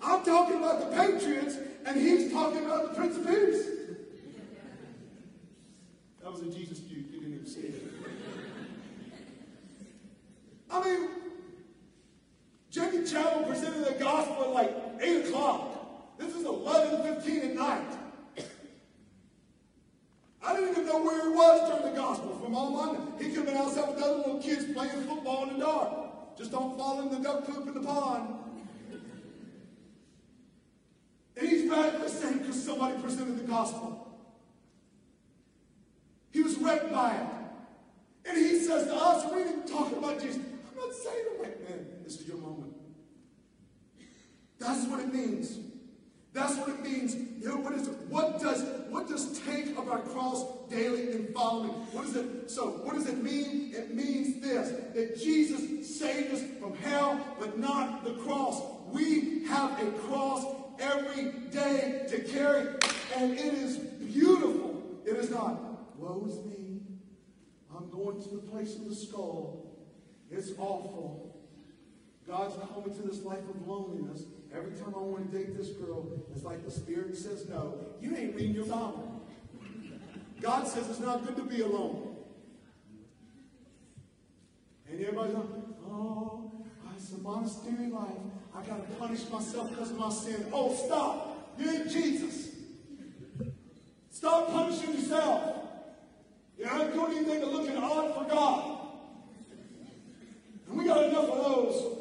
[0.02, 3.66] I'm talking about the Patriots, and he's talking about the Prince of Peace.
[6.22, 7.03] That was a Jesus juke.
[7.46, 7.74] See.
[10.70, 11.08] I mean,
[12.70, 16.18] Jackie Channel presented the gospel at like 8 o'clock.
[16.18, 17.98] This is 11.15 at night.
[20.42, 23.36] I didn't even know where he was during the gospel from all my He could
[23.36, 26.36] have been outside with other little kids playing football in the dark.
[26.38, 28.38] Just don't fall in the duck poop in the pond.
[31.36, 34.04] And he's mad at the same because somebody presented the gospel.
[36.32, 37.33] He was wrecked by it.
[38.74, 40.36] To us, we didn't talk about Jesus.
[40.36, 42.74] I'm not saying I'm like, man, this is your moment.
[44.58, 45.58] That's what it means.
[46.32, 47.14] That's what it means.
[47.14, 47.88] You know, what is?
[48.08, 51.70] What does what does take up our cross daily and following?
[51.92, 52.50] What is it?
[52.50, 53.72] So what does it mean?
[53.72, 58.60] It means this that Jesus saved us from hell, but not the cross.
[58.88, 60.44] We have a cross
[60.80, 62.74] every day to carry,
[63.14, 64.82] and it is beautiful.
[65.06, 66.63] It is not woe is me.
[67.76, 69.66] I'm going to the place of the skull.
[70.30, 71.36] It's awful.
[72.26, 74.24] God's called me to this life of loneliness.
[74.54, 77.78] Every time I want to date this girl, it's like the Spirit says no.
[78.00, 79.22] You ain't reading your Bible.
[80.40, 82.16] God says it's not good to be alone.
[84.88, 85.44] And everybody's like,
[85.88, 86.52] oh,
[86.96, 88.08] it's a monastery life.
[88.54, 90.46] I got to punish myself because of my sin.
[90.52, 91.56] Oh, stop.
[91.58, 92.50] You ain't Jesus.
[94.10, 95.63] Stop punishing yourself.
[96.58, 98.78] You're not doing anything but looking odd for God.
[100.68, 101.98] And we got enough of those.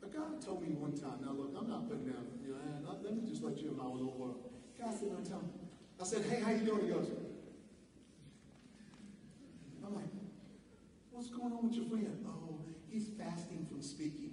[0.00, 3.14] But God told me one time, now look, I'm not putting down, you know, let
[3.14, 4.50] me just let you know my little world.
[4.80, 5.50] God said one time,
[6.00, 6.86] I said, hey, how you doing?
[6.86, 7.10] He goes,
[9.84, 10.04] I'm like,
[11.10, 12.24] what's going on with your friend?
[12.26, 14.30] Oh, he's fasting from speaking.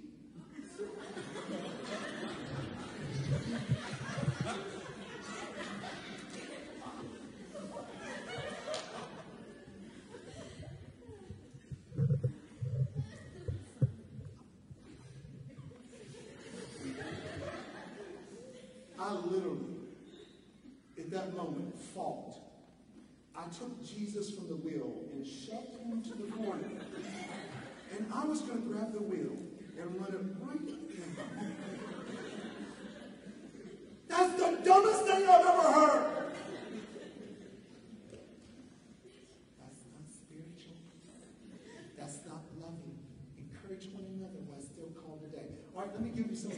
[19.00, 19.58] I literally,
[20.96, 22.34] in that moment, fought.
[23.34, 26.68] I took Jesus from the wheel and shoved him to the corner.
[27.96, 29.36] And I was going to grab the wheel
[29.78, 30.78] and run it right
[34.68, 36.32] dumbest thing I've ever heard.
[39.58, 40.76] That's not spiritual.
[41.96, 42.98] That's not loving.
[43.38, 45.48] Encourage one another while still called today.
[45.74, 46.52] All right, let me give you some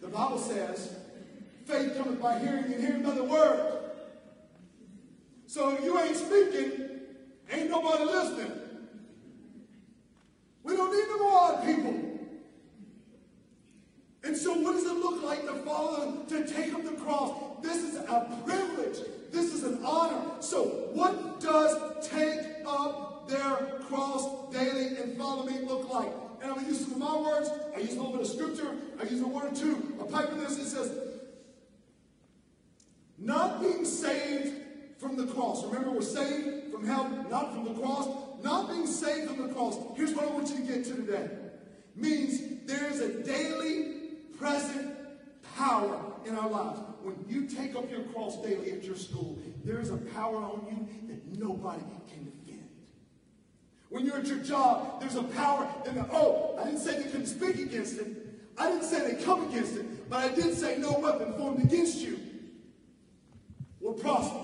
[0.00, 0.94] The Bible says,
[1.64, 3.82] faith cometh by hearing and hearing by the word.
[5.46, 6.90] So if you ain't speaking,
[7.50, 8.52] ain't nobody listening.
[10.62, 12.12] We don't need no more odd people.
[14.24, 17.32] And so, what does it look like to follow, to take up the cross?
[17.60, 18.98] This is a privilege.
[19.32, 20.40] This is an honor.
[20.40, 26.12] So, what does take up their cross daily and follow me look like?
[26.40, 27.50] And I'm going to use some of my words.
[27.74, 28.74] I use a little bit of scripture.
[29.00, 29.96] I use a word or two.
[30.00, 30.58] A pipe of this.
[30.58, 30.90] It says,
[33.18, 34.54] not being saved
[34.98, 35.64] from the cross.
[35.64, 38.08] Remember, we're saved from hell, not from the cross.
[38.42, 39.76] Not being saved from the cross.
[39.96, 41.28] Here's what I want you to get to today.
[41.94, 44.00] Means there is a daily
[44.36, 44.96] present
[45.56, 46.80] power in our lives.
[47.02, 50.66] When you take up your cross daily at your school, there is a power on
[50.68, 52.68] you that nobody can defend.
[53.88, 57.10] When you're at your job, there's a power in the, oh, I didn't say they
[57.10, 58.08] couldn't speak against it.
[58.58, 61.98] I didn't say they come against it, but I did say no weapon formed against
[61.98, 62.18] you
[63.80, 64.38] will prosper.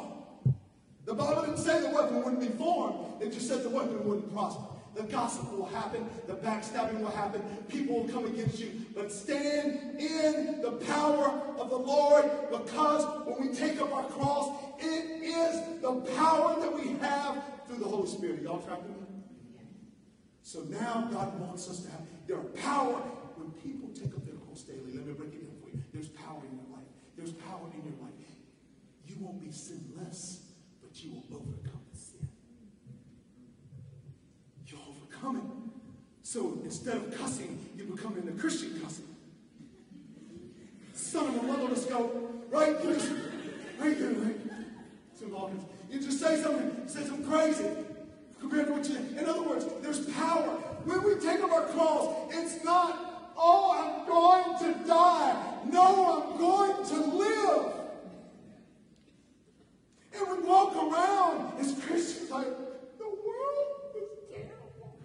[1.04, 3.22] The Bible didn't say the weapon wouldn't be formed.
[3.22, 4.62] It just said the weapon wouldn't prosper.
[4.94, 6.06] The gossip will happen.
[6.26, 7.40] The backstabbing will happen.
[7.68, 8.72] People will come against you.
[8.94, 14.50] But stand in the power of the Lord because when we take up our cross,
[14.80, 18.42] it is the power that we have through the Holy Spirit.
[18.42, 18.94] Y'all tracking me?
[20.42, 23.00] So now God wants us to have, there are power
[23.36, 24.96] when people take up their cross daily.
[24.96, 25.82] Let me break it down for you.
[25.92, 26.67] There's power in life.
[27.18, 28.12] There's power in your life.
[29.06, 30.40] You won't be sinless,
[30.80, 31.78] but you will overcome.
[35.20, 35.70] coming.
[36.22, 39.06] So instead of cussing, you become in the Christian cussing.
[40.94, 42.30] Son of a mother, let's go.
[42.50, 42.76] Right?
[42.82, 42.90] You
[43.78, 44.36] right there, right?
[45.90, 47.66] You just say something, say something crazy
[48.40, 48.96] compared to what you.
[49.18, 50.48] In other words, there's power.
[50.84, 53.07] When we take up our cross, it's not,
[53.38, 55.44] oh, I'm going to die.
[55.70, 57.72] No, I'm going to live.
[60.14, 62.48] And we walk around as Christians like,
[62.98, 64.98] the world is terrible.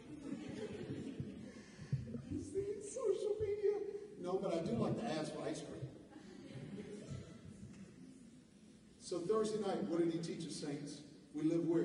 [2.32, 3.78] you see it social media?
[4.22, 5.84] No, but I do like the ads for ice cream.
[9.02, 11.02] So Thursday night, what did he teach us, saints?
[11.36, 11.84] We live where?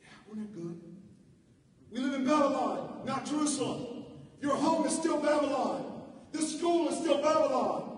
[0.00, 0.80] Yeah, we're not good.
[1.92, 3.99] We live in Babylon, not Jerusalem.
[4.40, 6.02] Your home is still Babylon.
[6.32, 7.90] This school is still Babylon.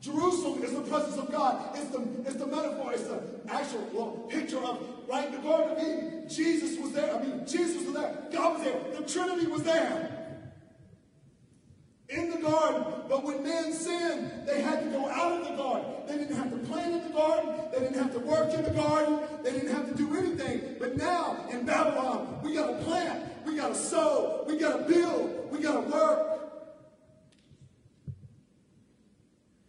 [0.00, 1.76] Jerusalem is the presence of God.
[1.76, 2.92] It's the, it's the metaphor.
[2.92, 6.28] It's the actual well, picture of, right, the Garden of Eden.
[6.28, 7.14] Jesus was there.
[7.14, 8.16] I mean, Jesus was there.
[8.32, 8.80] God was there.
[9.00, 10.22] The Trinity was there
[12.08, 12.84] in the garden.
[13.08, 15.90] But when men sinned, they had to go out of the garden.
[16.06, 17.54] They didn't have to plant in the garden.
[17.72, 19.20] They didn't have to work in the garden.
[19.42, 20.76] They didn't have to do anything.
[20.78, 23.41] But now in Babylon, we got to plant.
[23.52, 24.44] We got to sow.
[24.48, 25.52] We got to build.
[25.52, 26.28] We got to work.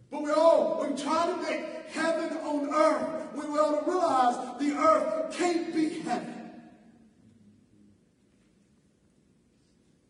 [0.10, 3.34] But we all, we try to make heaven on earth.
[3.36, 6.52] We ought to realize the earth can't be heaven.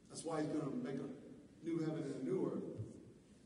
[0.10, 2.64] That's why he's going to make a new heaven and a new earth.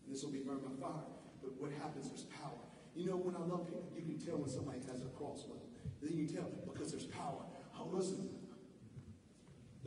[0.05, 1.05] And this will be burned by fire.
[1.41, 2.51] But what happens, there's power.
[2.97, 5.59] You know, when I love people, you can tell when somebody has a cross with
[5.59, 5.69] them.
[6.01, 7.45] Then you tell because there's power.
[7.79, 8.36] Oh, listen.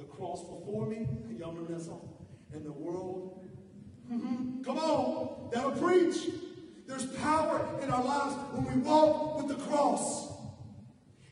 [0.00, 1.06] The cross before me,
[1.38, 2.08] y'all remember that song?
[2.54, 3.44] And the world,
[4.10, 6.30] mm-hmm, come on, that'll preach.
[6.86, 10.32] There's power in our lives when we walk with the cross.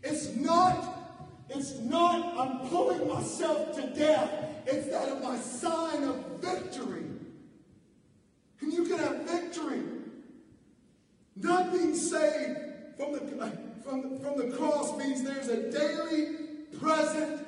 [0.02, 4.30] It's not, it's not, I'm pulling myself to death.
[4.66, 7.06] It's that of my sign of victory.
[8.60, 9.80] And you can have victory.
[11.36, 12.58] Not being saved
[12.98, 13.20] from the,
[13.82, 16.34] from the, from the cross means there's a daily
[16.78, 17.47] present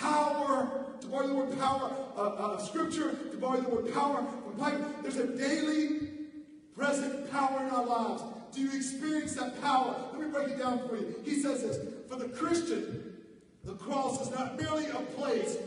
[0.00, 0.84] power.
[1.00, 4.86] To borrow the word power uh, uh, scripture, to borrow the word power from Piper,
[5.02, 6.08] there's a daily
[6.74, 8.22] present power in our lives.
[8.54, 9.94] Do you experience that power?
[10.12, 11.14] Let me break it down for you.
[11.24, 11.78] He says this
[12.08, 13.14] For the Christian,
[13.64, 15.58] the cross is not merely a place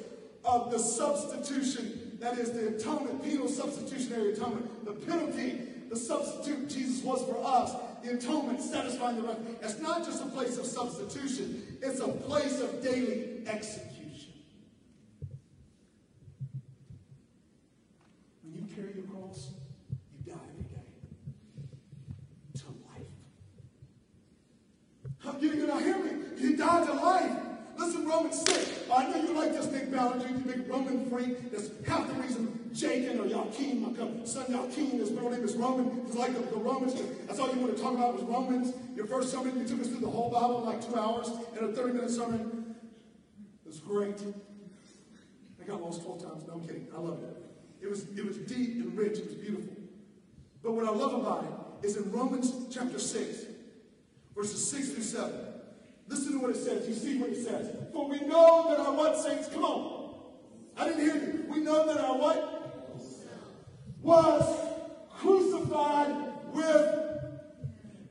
[0.46, 5.60] of the substitution, that is the atonement, penal substitutionary atonement, the penalty,
[5.90, 9.38] the substitute Jesus was for us, the atonement satisfying the wrath.
[9.62, 14.34] It's not just a place of substitution, it's a place of daily execution.
[18.44, 19.50] When you carry your cross,
[19.90, 20.84] you die every day
[25.19, 25.42] to life.
[25.42, 26.12] You, you not hear me?
[26.40, 27.32] He died to life.
[27.78, 28.90] Listen, Romans 6.
[28.94, 31.52] I know you like this big Ballard, you big Roman freak.
[31.52, 33.82] That's half the reason Jacob or Joachim.
[33.82, 36.06] My son Joachim, his middle name is Roman.
[36.06, 36.94] He's like the, the Romans.
[37.26, 38.74] That's all you want to talk about was Romans.
[38.96, 41.66] Your first sermon, you took us through the whole Bible in like two hours in
[41.66, 42.76] a 30 minute sermon.
[43.66, 44.22] It was great.
[45.62, 46.44] I got lost 12 times.
[46.48, 46.88] No, I'm kidding.
[46.94, 47.38] I love it.
[47.82, 49.20] It was, it was deep and rich.
[49.20, 49.74] It was beautiful.
[50.62, 53.46] But what I love about it is in Romans chapter 6,
[54.40, 55.34] verses 6 through 7.
[56.08, 56.88] Listen to what it says.
[56.88, 57.76] You see what it says.
[57.92, 59.50] For we know that our what saints?
[59.50, 60.16] Come on.
[60.78, 61.46] I didn't hear you.
[61.50, 62.56] We know that our what?
[64.02, 64.48] Was
[65.12, 66.16] crucified
[66.54, 67.20] with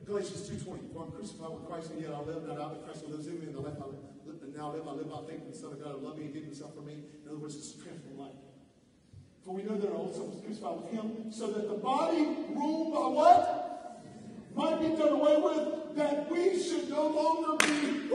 [0.05, 0.93] Galatians 2.20.
[0.93, 3.41] For I'm crucified with Christ, and yet I live, not I, but Christ lives in
[3.41, 5.51] me, and the life I live, and now I live, I live by faith in
[5.51, 7.05] the Son of God who loved me and gave himself for me.
[7.25, 8.37] In other words, it's a transformed life.
[9.47, 12.21] For we know that our old self was crucified with him, so that the body
[12.53, 13.69] ruled by what?
[14.59, 18.11] Might be done away with, that we should no longer be,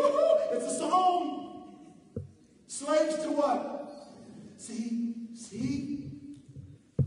[0.52, 1.64] it's a song.
[2.68, 4.12] Slaves to what?
[4.58, 6.12] See, see,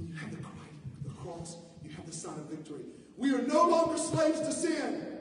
[0.01, 0.39] you have the
[1.05, 2.87] the cross, you have the sign of victory.
[3.19, 5.19] We are no longer slaves to sin.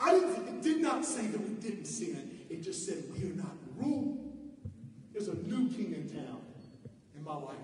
[0.00, 2.40] I didn't, it did not say that we didn't sin.
[2.48, 4.32] It just said we are not ruled.
[5.12, 6.40] There's a new king in town
[7.14, 7.56] in my life.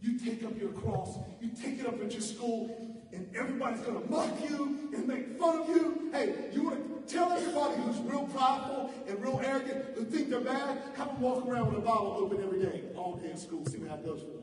[0.00, 4.02] You take up your cross, you take it up at your school, and everybody's going
[4.02, 6.10] to mock you and make fun of you.
[6.12, 10.40] Hey, you want to tell everybody who's real prideful and real arrogant, who think they're
[10.40, 13.66] bad, have them walk around with a Bible open every day, all day in school,
[13.66, 14.42] see how it goes for them.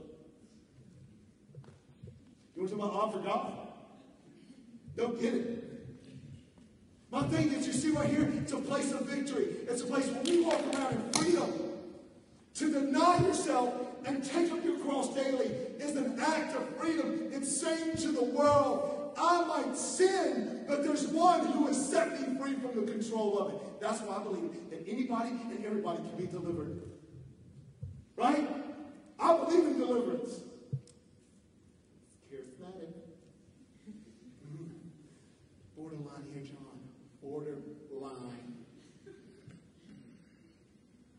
[2.56, 3.54] You want to talk about for God?
[4.96, 5.64] Don't get it.
[7.12, 9.48] My thing that you see right here, it's a place of victory.
[9.68, 11.52] It's a place where we walk around in freedom.
[12.56, 13.74] To deny yourself
[14.06, 17.30] and take up your cross daily is an act of freedom.
[17.32, 22.40] It's saying to the world, I might sin, but there's one who has set me
[22.40, 23.82] free from the control of it.
[23.82, 26.82] That's why I believe that anybody and everybody can be delivered.
[28.16, 28.48] Right?
[29.20, 30.42] I believe in deliverance.
[32.32, 32.94] Charismatic.
[33.90, 34.66] Mm-hmm.
[35.76, 36.80] Borderline here, John.
[37.22, 38.56] Borderline.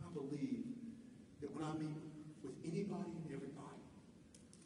[0.03, 0.65] I believe
[1.41, 1.97] that when I meet
[2.43, 3.81] with anybody and everybody,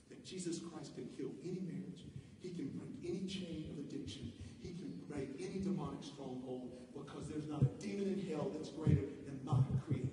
[0.08, 2.04] that Jesus Christ can heal any marriage.
[2.40, 4.32] He can break any chain of addiction.
[4.62, 9.02] He can break any demonic stronghold because there's not a demon in hell that's greater
[9.26, 10.08] than my Creator.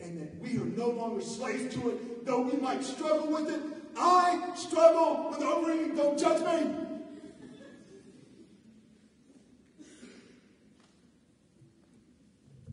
[0.00, 3.60] And that we are no longer slaves to it, though we might struggle with it.
[3.96, 5.96] I struggle with overeating.
[5.96, 6.74] Don't judge me.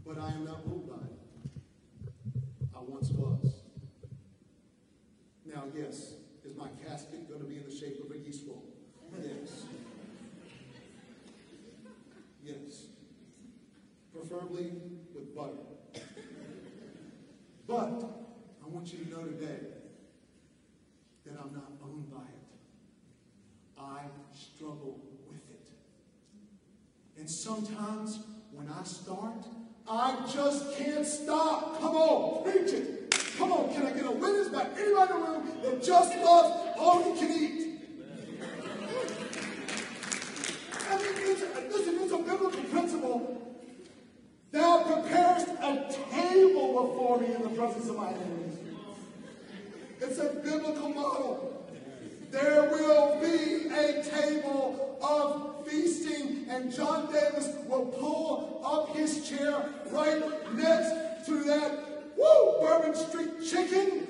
[0.06, 2.42] But I am not ruled by it.
[2.76, 3.54] I once was.
[5.46, 8.66] Now, yes, is my casket going to be in the shape of a yeast roll?
[9.24, 9.64] Yes.
[12.46, 12.86] Yes.
[14.56, 15.52] With butter.
[17.68, 18.04] But
[18.64, 19.60] I want you to know today
[21.26, 23.78] that I'm not owned by it.
[23.78, 24.04] I
[24.34, 25.68] struggle with it.
[27.18, 28.20] And sometimes
[28.54, 29.46] when I start,
[29.90, 31.82] I just can't stop.
[31.82, 33.14] Come on, preach it.
[33.38, 36.78] Come on, can I get a witness by anybody in the room that just loves
[36.80, 37.82] all he can eat?
[40.90, 41.42] I mean, it's,
[41.76, 43.45] listen, it's a biblical principle.
[44.56, 48.58] Thou preparest a table before me in the presence of my enemies.
[50.00, 51.68] It's a biblical model.
[52.32, 59.72] There will be a table of feasting, and John Davis will pull up his chair
[59.92, 64.08] right next to that woo Bourbon Street chicken.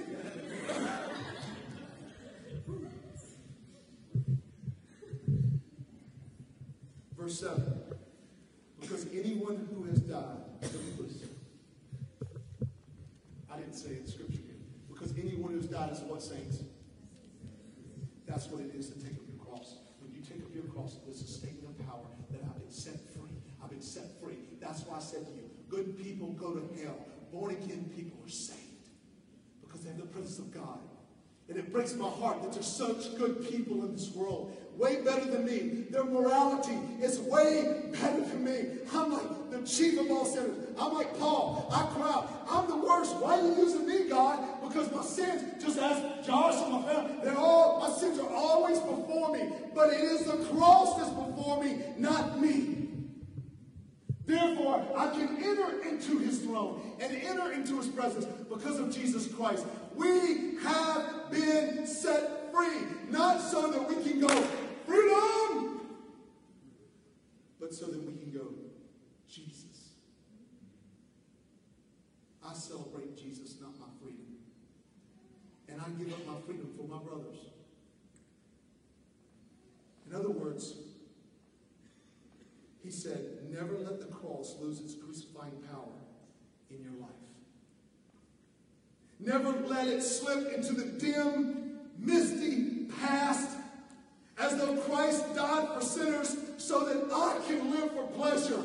[7.18, 7.82] Verse 7.
[8.80, 10.46] Because anyone who has died,
[13.52, 14.62] I didn't say it in scripture here.
[14.88, 16.60] Because anyone who's died is what saints?
[18.28, 19.78] That's what it is to take up your cross.
[20.00, 23.00] When you take up your cross, it's a statement of power that I've been set
[23.16, 23.42] free.
[23.64, 24.38] I've been set free.
[24.62, 27.08] That's why I said to you, good people go to hell.
[27.32, 28.62] Born again people are saved
[29.62, 30.80] because they have the presence of God.
[31.50, 34.52] And it breaks my heart that there's such good people in this world.
[34.76, 35.86] Way better than me.
[35.92, 38.80] Their morality is way better than me.
[38.94, 40.68] I'm like the chief of all sinners.
[40.80, 41.70] I'm like Paul.
[41.72, 42.46] I cry out.
[42.50, 43.16] I'm the worst.
[43.18, 44.64] Why are you using me, God?
[44.68, 48.80] Because my sins, just ask Josh and my family, they're all, my sins are always
[48.80, 49.50] before me.
[49.74, 52.76] But it is the cross that's before me, not me.
[54.26, 59.32] Therefore, I can enter into his throne and enter into his presence because of Jesus
[59.32, 59.66] Christ.
[59.96, 64.28] We have been set free, not so that we can go,
[64.86, 65.82] freedom,
[67.60, 68.48] but so that we can go,
[69.28, 69.90] Jesus.
[72.44, 74.26] I celebrate Jesus, not my freedom.
[75.68, 77.38] And I give up my freedom for my brothers.
[80.08, 80.76] In other words,
[82.84, 85.90] he said, never let the cross lose its crucifying power
[86.70, 87.15] in your life.
[89.26, 93.58] Never let it slip into the dim, misty past
[94.38, 98.62] as though Christ died for sinners so that I can live for pleasure.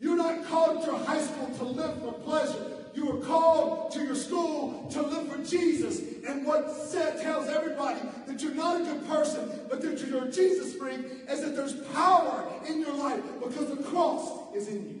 [0.00, 2.64] You're not called to high school to live for pleasure.
[2.94, 6.00] You were called to your school to live for Jesus.
[6.26, 10.30] And what said, tells everybody that you're not a good person, but that you're a
[10.30, 14.97] Jesus freak, is that there's power in your life because the cross is in you.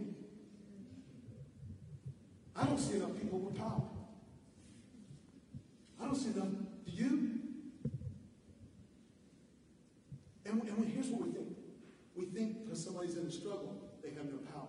[2.58, 3.82] I don't see enough people with power.
[6.00, 6.48] I don't see enough.
[6.48, 7.38] Do you?
[10.44, 11.48] And, and here's what we think.
[12.16, 14.66] We think because somebody's in a struggle, they have no power.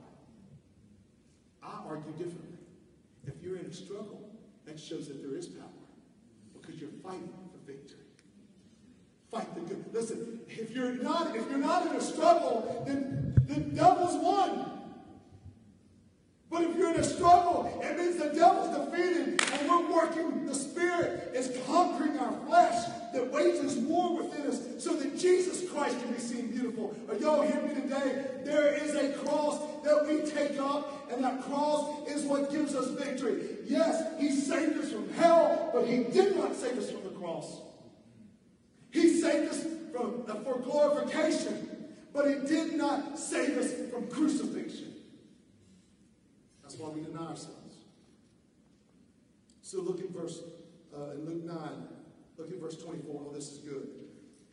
[1.64, 2.58] I argue differently.
[3.26, 4.30] If you're in a struggle,
[4.66, 5.68] that shows that there is power
[6.54, 7.98] because you're fighting for victory.
[9.32, 9.86] Fight the good.
[9.94, 14.79] Listen, if you're not if you're not in a struggle, then the devil's won.
[16.50, 20.56] But if you're in a struggle, it means the devil's defeated and we're working, the
[20.56, 26.12] Spirit is conquering our flesh that wages war within us so that Jesus Christ can
[26.12, 26.96] be seen beautiful.
[27.08, 28.26] Are y'all hear me today?
[28.44, 32.90] There is a cross that we take up, and that cross is what gives us
[32.90, 33.58] victory.
[33.66, 37.62] Yes, He saved us from hell, but He did not save us from the cross.
[38.92, 44.89] He saved us from, for glorification, but He did not save us from crucifixion.
[46.80, 47.76] Why we deny ourselves.
[49.62, 50.42] So look at verse
[50.96, 51.56] uh, in Luke 9.
[52.38, 53.22] Look at verse 24.
[53.28, 53.88] Oh, this is good.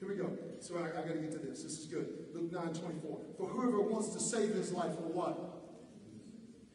[0.00, 0.30] Here we go.
[0.60, 1.62] So I, I got to get to this.
[1.62, 2.26] This is good.
[2.34, 3.18] Luke 9 24.
[3.38, 5.38] For whoever wants to save his life will what?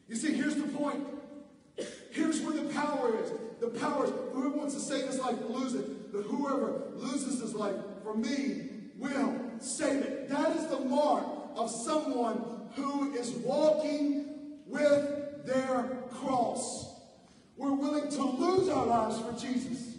[0.08, 1.06] You see, here's the point.
[2.10, 3.30] Here's where the power is.
[3.60, 6.12] The power is whoever wants to save his life will lose it.
[6.12, 10.28] But whoever loses his life for me will save it.
[10.28, 11.24] That is the mark
[11.56, 17.00] of someone who is walking with their cross.
[17.56, 19.96] We're willing to lose our lives for Jesus.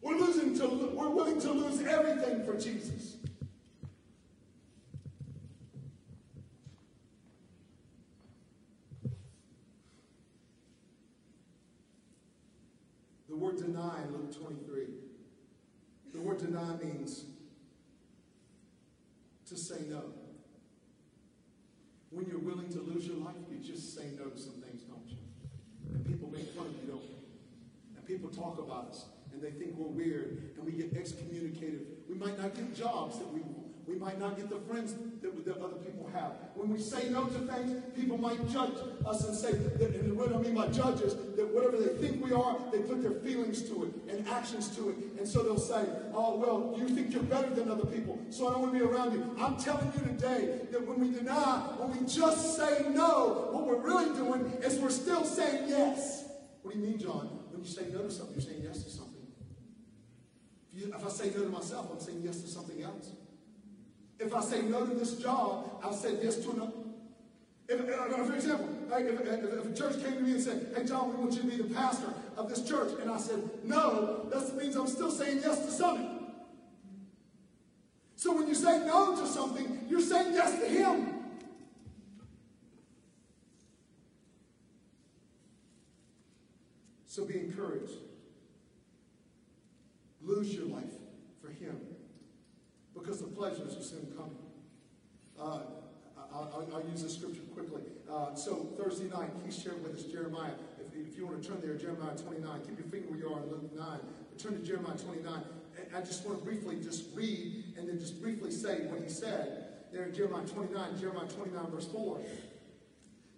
[0.00, 3.16] We're losing to we're willing to lose everything for Jesus.
[13.28, 14.86] The word deny in Luke 23.
[16.12, 17.24] The word deny means
[19.48, 20.23] to say no.
[22.14, 25.08] When you're willing to lose your life, you just say no to some things, don't
[25.08, 25.18] you?
[25.92, 27.98] And people make fun of you, don't they?
[27.98, 31.86] And people talk about us and they think we're weird and we get excommunicated.
[32.08, 33.63] We might not get jobs that we want.
[33.86, 36.32] We might not get the friends that, that other people have.
[36.54, 38.72] When we say no to things, people might judge
[39.04, 42.32] us and say, that, and what I mean by judges, that whatever they think we
[42.32, 44.96] are, they put their feelings to it and actions to it.
[45.18, 48.52] And so they'll say, oh, well, you think you're better than other people, so I
[48.52, 49.36] don't want to be around you.
[49.38, 53.80] I'm telling you today that when we deny, when we just say no, what we're
[53.80, 56.24] really doing is we're still saying yes.
[56.62, 57.26] What do you mean, John?
[57.50, 59.26] When you say no to something, you're saying yes to something.
[60.72, 63.10] If, you, if I say no to myself, I'm saying yes to something else.
[64.18, 66.72] If I say no to this job, I've said yes to another.
[67.68, 71.10] If, uh, for example, if, if, a church came to me and said, hey, John,
[71.10, 74.56] we want you to be the pastor of this church, and I said, no, that
[74.56, 76.26] means I'm still saying yes to something.
[78.16, 81.14] So when you say no to something, you're saying yes to him.
[87.14, 87.92] So be encouraged.
[90.20, 90.94] Lose your life
[91.40, 91.78] for Him
[93.04, 94.38] because the pleasures are soon coming.
[95.38, 95.60] Uh,
[96.32, 97.82] I'll, I'll, use this scripture quickly.
[98.10, 100.52] Uh, so Thursday night, he shared with us Jeremiah.
[100.80, 102.60] If, if, you want to turn there, Jeremiah 29.
[102.66, 104.00] Keep your finger where you are in Luke 9.
[104.30, 105.42] But turn to Jeremiah 29.
[105.78, 109.08] And I just want to briefly just read and then just briefly say what he
[109.08, 112.20] said there in Jeremiah 29, Jeremiah 29, verse 4.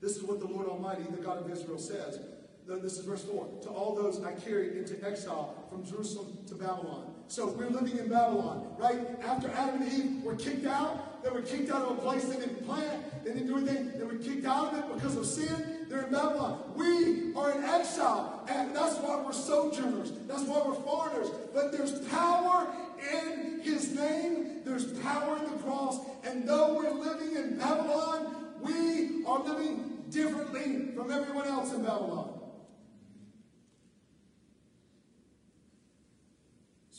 [0.00, 2.20] This is what the Lord Almighty, the God of Israel, says.
[2.68, 3.46] This is verse 4.
[3.62, 7.14] To all those I carried into exile from Jerusalem to Babylon.
[7.28, 8.98] So we're living in Babylon, right?
[9.24, 12.36] After Adam and Eve were kicked out, they were kicked out of a place they
[12.36, 15.86] didn't plant, they didn't do anything, they were kicked out of it because of sin.
[15.88, 16.62] They're in Babylon.
[16.74, 20.12] We are in exile, and that's why we're sojourners.
[20.26, 21.30] That's why we're foreigners.
[21.54, 22.68] But there's power
[23.12, 29.24] in his name, there's power in the cross, and though we're living in Babylon, we
[29.24, 32.35] are living differently from everyone else in Babylon.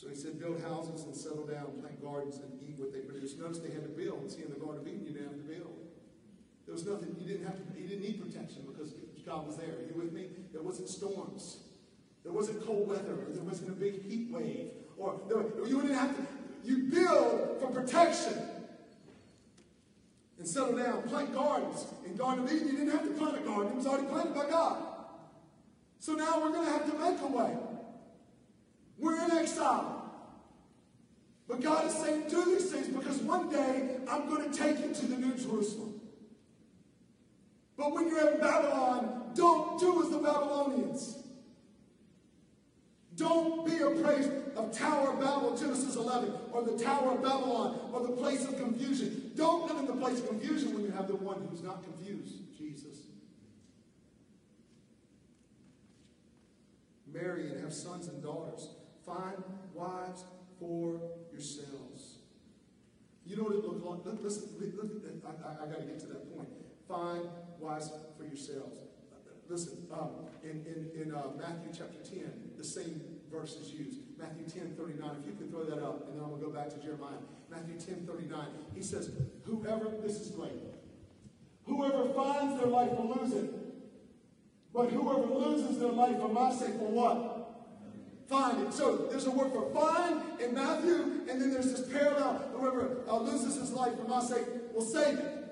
[0.08, 3.36] So he said, build houses and settle down, plant gardens and eat what they produce.
[3.36, 4.30] Notice they had to build.
[4.32, 5.76] See, in the Garden of Eden, you didn't have to build.
[6.64, 8.94] There was nothing, you didn't have to, you didn't need protection because
[9.26, 9.68] God was there.
[9.68, 10.28] Are you with me?
[10.50, 11.58] There wasn't storms.
[12.24, 13.18] There wasn't cold weather.
[13.28, 14.70] There wasn't a big heat wave.
[14.96, 16.26] Or there, you didn't have to,
[16.64, 18.32] you build for protection
[20.38, 21.84] and settle down, plant gardens.
[22.06, 24.34] In Garden of Eden, you didn't have to plant a garden, it was already planted
[24.34, 24.82] by God.
[25.98, 27.56] So now we're going to have to make a way.
[28.98, 29.97] We're in exile.
[31.48, 34.92] But God is saying, do these things because one day I'm going to take you
[34.92, 36.00] to the New Jerusalem.
[37.76, 41.16] But when you're in Babylon, don't do as the Babylonians.
[43.16, 48.00] Don't be afraid of Tower of Babel, Genesis 11, or the Tower of Babylon, or
[48.00, 49.32] the place of confusion.
[49.34, 52.34] Don't live in the place of confusion when you have the one who's not confused,
[52.56, 52.96] Jesus.
[57.12, 58.68] Marry and have sons and daughters.
[59.04, 59.42] Find
[59.74, 60.24] wives
[60.58, 61.00] for
[61.32, 62.18] yourselves.
[63.24, 64.22] You know what it looked like?
[64.22, 64.48] Listen,
[65.24, 66.48] I, I, I got to get to that point.
[66.88, 67.28] Find
[67.60, 68.78] wives for yourselves.
[69.48, 73.00] Listen, um, in, in, in uh, Matthew chapter 10, the same
[73.30, 74.00] verse is used.
[74.18, 75.10] Matthew 10, 39.
[75.20, 77.20] If you could throw that up, and then I'm going to go back to Jeremiah.
[77.50, 78.46] Matthew 10, 39.
[78.74, 79.10] He says,
[79.44, 80.52] Whoever, this is great.
[81.64, 83.54] Whoever finds their life will lose it.
[84.72, 87.27] But whoever loses their life for my sake will what?
[88.28, 88.74] Find it.
[88.74, 92.34] So there's a word for find in Matthew, and then there's this parallel.
[92.54, 95.44] Whoever uh, loses his life for my sake will save it.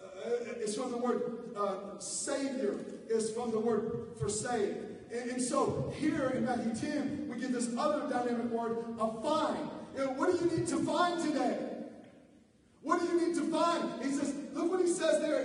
[0.00, 2.76] Uh, it's from the word uh, Savior
[3.08, 4.76] is from the word for save.
[5.12, 9.68] And, and, so here in Matthew 10, we get this other dynamic word of find.
[9.96, 11.58] You know, what do you need to find today?
[12.82, 14.02] What do you need to find?
[14.02, 15.42] He says, look what he says there.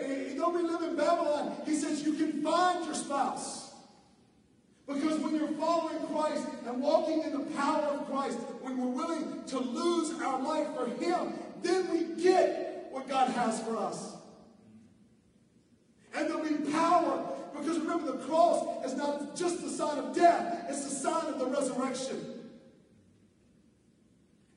[0.57, 3.66] We live in Babylon, he says you can find your spouse.
[4.87, 9.43] Because when you're following Christ and walking in the power of Christ, when we're willing
[9.47, 14.15] to lose our life for him, then we get what God has for us.
[16.15, 17.27] And there'll be power.
[17.53, 21.39] Because remember, the cross is not just the sign of death, it's the sign of
[21.39, 22.36] the resurrection.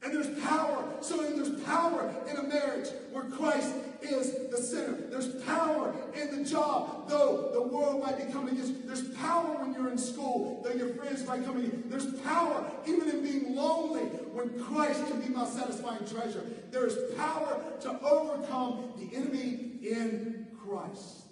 [0.03, 0.85] And there's power.
[1.01, 4.93] So there's power in a marriage where Christ is the center.
[5.11, 8.83] There's power in the job, though the world might be coming against you.
[8.87, 11.85] There's power when you're in school, though your friends might come against you.
[11.89, 16.45] There's power even in being lonely when Christ can be my satisfying treasure.
[16.71, 21.25] There is power to overcome the enemy in Christ.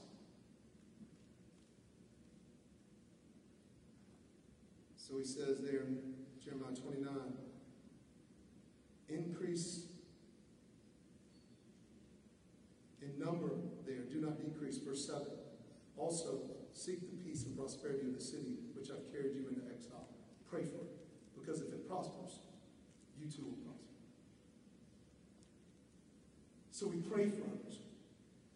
[4.97, 5.99] So he says there in
[6.45, 7.09] Jeremiah 29
[9.19, 9.87] increase
[13.03, 13.51] in number
[13.87, 14.79] there, do not decrease.
[14.79, 15.23] Verse 7
[15.97, 16.41] also
[16.73, 20.09] seek the peace and prosperity of the city which I've carried you into exile.
[20.49, 20.95] Pray for it,
[21.39, 22.39] because if it prospers,
[23.21, 23.85] you too will prosper.
[26.71, 27.81] So we pray for others.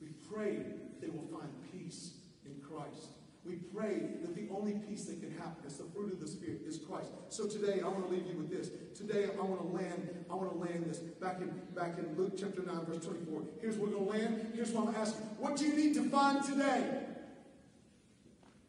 [0.00, 0.58] We pray
[1.00, 2.12] they will find peace
[2.46, 3.08] in Christ.
[3.44, 6.60] We pray that the only peace that can happen is the fruit of the Spirit
[6.64, 7.10] is Christ.
[7.28, 8.70] So today I want to leave you with this.
[8.96, 12.34] Today I want to land, I want to land this back in back in Luke
[12.38, 13.42] chapter 9, verse 24.
[13.60, 14.52] Here's where we're going to land.
[14.54, 15.26] Here's what I'm asking.
[15.38, 17.02] What do you need to find today?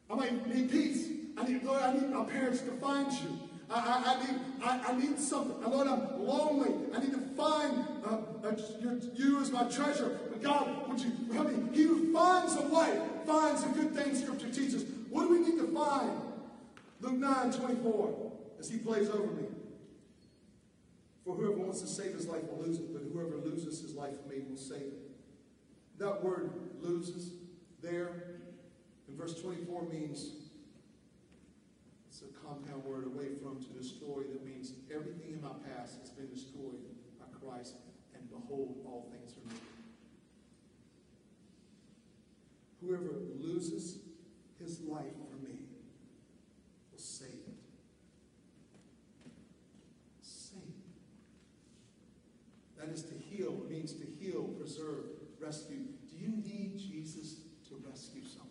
[0.09, 1.07] I might need peace.
[1.37, 3.39] I need, Lord, I need my parents to find you.
[3.69, 5.69] I, I, I need, I, I, need something.
[5.69, 6.73] Lord, I'm lonely.
[6.95, 10.19] I need to find uh, uh, you as my treasure.
[10.29, 11.75] But God, would you help me?
[11.75, 14.85] He who finds a wife finds a good things Scripture teaches.
[15.09, 16.11] What do we need to find?
[17.01, 19.47] Luke 9, 24, as he plays over me.
[21.25, 24.21] For whoever wants to save his life will lose it, but whoever loses his life
[24.21, 25.11] for me will save it.
[25.99, 26.51] That word
[26.81, 27.33] loses
[27.81, 28.09] there
[29.07, 30.31] in verse 24 means
[32.07, 36.09] it's a compound word away from to destroy that means everything in my past has
[36.09, 36.79] been destroyed
[37.19, 37.75] by Christ,
[38.15, 39.59] and behold, all things are new.
[42.85, 43.99] Whoever loses
[44.59, 45.55] his life for me
[46.91, 47.55] will save it.
[50.21, 50.73] Save it.
[52.79, 53.63] That is to heal.
[53.69, 55.05] Means to heal, preserve,
[55.39, 55.85] rescue.
[56.09, 57.35] Do you need Jesus
[57.69, 58.49] to rescue something?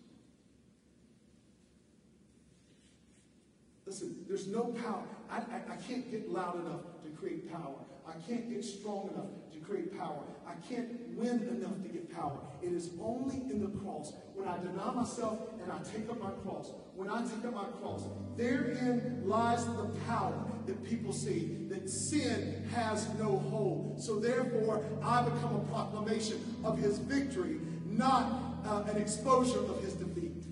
[3.84, 5.04] Listen, there's no power.
[5.30, 7.74] I, I, I can't get loud enough to create power.
[8.08, 9.26] I can't get strong enough
[9.72, 10.22] create power.
[10.46, 12.38] I can't win enough to get power.
[12.62, 14.12] It is only in the cross.
[14.34, 17.64] When I deny myself and I take up my cross, when I take up my
[17.80, 18.02] cross,
[18.36, 20.34] therein lies the power
[20.66, 24.02] that people see, that sin has no hold.
[24.02, 27.56] So therefore, I become a proclamation of his victory,
[27.86, 28.30] not
[28.66, 30.44] uh, an exposure of his defeat.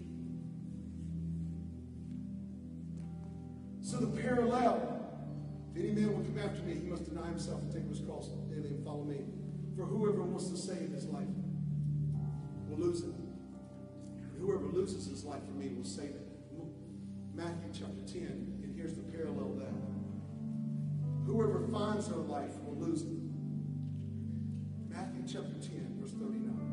[3.83, 4.89] So the parallel
[5.71, 8.01] if any man will come after me, he must deny himself and take up his
[8.01, 9.18] cross daily and follow me.
[9.77, 11.29] For whoever wants to save his life
[12.68, 13.14] will lose it.
[13.14, 16.31] And whoever loses his life for me will save it.
[17.35, 19.73] Matthew chapter 10, and here's the parallel of that.
[21.25, 23.16] Whoever finds their life will lose it.
[24.89, 26.70] Matthew chapter 10, verse 39.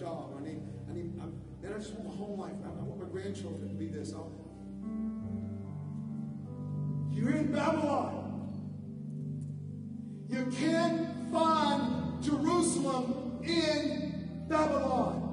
[0.00, 2.54] Job, I need, I need, I'm, then I just want my home life.
[2.64, 4.14] I, I want my grandchildren to be this.
[4.14, 4.32] I'll,
[7.12, 8.16] you're in Babylon.
[10.30, 15.26] You can't find Jerusalem in Babylon.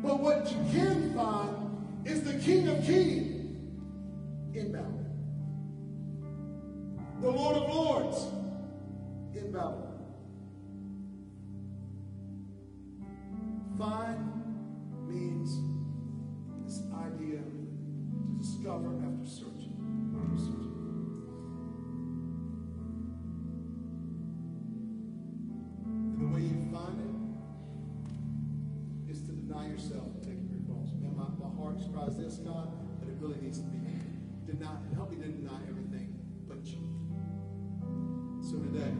[0.00, 3.56] But what you can find is the King of Kings
[4.54, 4.98] in Babylon.
[7.20, 8.26] The Lord of Lords
[9.34, 9.91] in Babylon.
[29.82, 30.94] Yourself and take up your cross.
[31.02, 32.70] Man, my, my heart cries this, God,
[33.00, 33.82] but it really needs to be
[34.46, 34.78] deny.
[34.94, 36.14] Help me to deny everything
[36.46, 36.86] but you.
[38.42, 38.92] So today,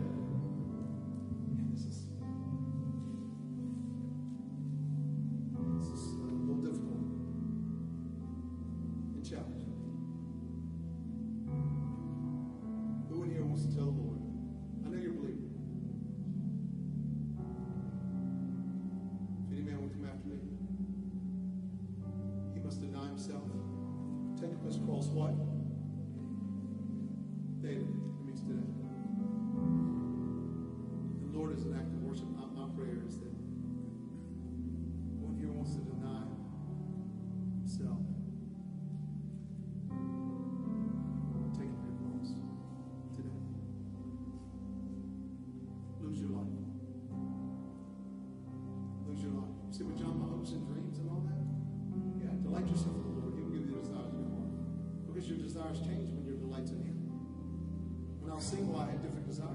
[58.43, 59.49] single, I had different desires.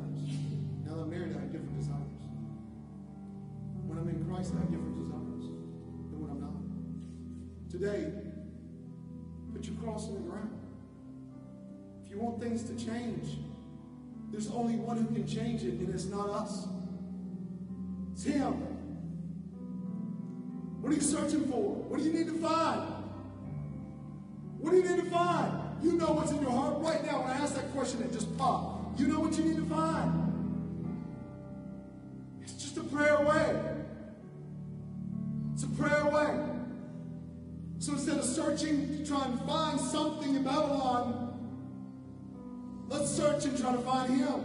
[0.86, 2.24] Now that I'm married, I have different desires.
[3.86, 6.56] When I'm in Christ, I have different desires than when I'm not.
[7.70, 8.12] Today,
[9.54, 10.52] put your cross in the ground.
[12.04, 13.38] If you want things to change,
[14.32, 16.68] there's only one who can change it, and it's not us.
[18.14, 18.54] It's Him.
[20.80, 21.67] What are you searching for?
[37.88, 41.40] So instead of searching to try and find something in Babylon,
[42.90, 44.42] let's search and try to find Him.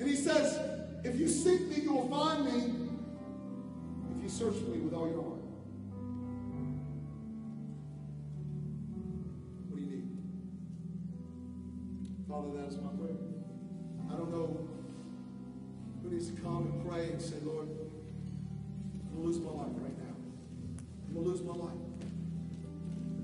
[0.00, 0.58] And He says,
[1.04, 2.88] if you seek me, you will find me
[4.16, 5.42] if you search for me with all your heart.
[9.68, 10.08] What do you need?
[12.30, 13.18] Father, that is my prayer.
[14.10, 14.68] I don't know
[16.02, 19.76] who needs to come and pray and say, Lord, I'm going to lose my life
[19.76, 20.16] right now.
[21.14, 21.72] I'm going to lose my life.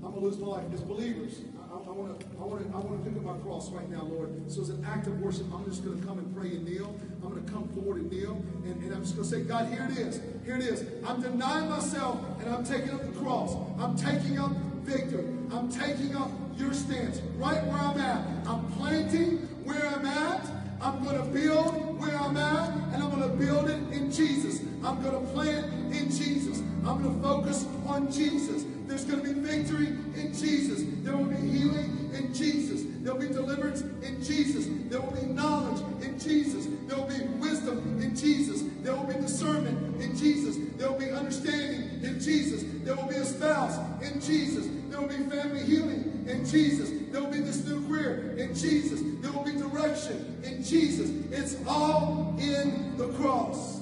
[0.03, 0.63] I'm to lose my life.
[0.73, 3.25] As believers, I, I, I want to I want to I want to pick up
[3.25, 4.51] my cross right now, Lord.
[4.51, 6.95] So as an act of worship, I'm just going to come and pray and kneel.
[7.21, 9.67] I'm going to come forward and kneel, and, and I'm just going to say, God,
[9.71, 10.21] here it is.
[10.43, 10.85] Here it is.
[11.05, 13.55] I'm denying myself, and I'm taking up the cross.
[13.77, 14.51] I'm taking up
[14.81, 15.27] victory.
[15.51, 18.25] I'm taking up your stance right where I'm at.
[18.47, 20.49] I'm planting where I'm at.
[20.81, 24.61] I'm going to build where I'm at, and I'm going to build it in Jesus.
[24.83, 26.48] I'm going to plant in Jesus.
[26.85, 28.63] I'm going to focus on Jesus.
[28.87, 30.83] There's going to be victory in Jesus.
[31.03, 32.81] There will be healing in Jesus.
[33.01, 34.67] There will be deliverance in Jesus.
[34.89, 36.67] There will be knowledge in Jesus.
[36.87, 38.63] There will be wisdom in Jesus.
[38.81, 40.57] There will be discernment in Jesus.
[40.77, 42.63] There will be understanding in Jesus.
[42.83, 44.67] There will be a spouse in Jesus.
[44.89, 46.89] There will be family healing in Jesus.
[47.11, 49.01] There will be this new career in Jesus.
[49.21, 51.09] There will be direction in Jesus.
[51.31, 53.78] It's all in the cross.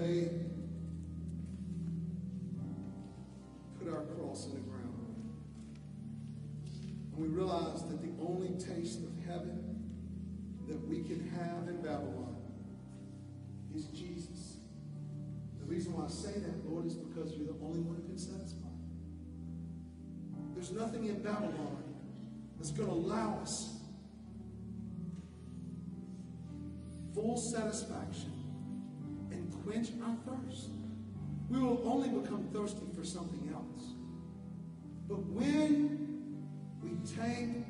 [0.00, 0.30] Today,
[3.78, 5.34] put our cross in the ground.
[7.12, 9.90] And we realize that the only taste of heaven
[10.68, 12.36] that we can have in Babylon
[13.74, 14.56] is Jesus.
[15.58, 18.18] The reason why I say that, Lord, is because you're the only one who can
[18.18, 18.68] satisfy.
[20.54, 21.82] There's nothing in Babylon
[22.56, 23.76] that's going to allow us
[27.14, 28.39] full satisfaction
[29.70, 30.70] quench our thirst.
[31.48, 33.92] We will only become thirsty for something else.
[35.08, 36.42] But when
[36.82, 37.69] we take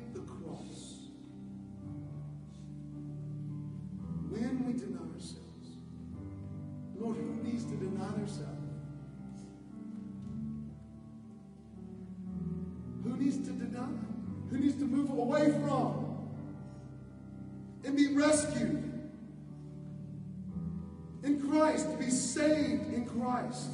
[23.41, 23.69] Christ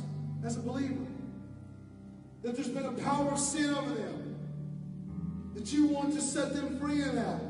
[0.45, 1.05] as a believer?
[2.43, 4.35] That there's been a power of sin over them,
[5.55, 7.41] that you want to set them free in that.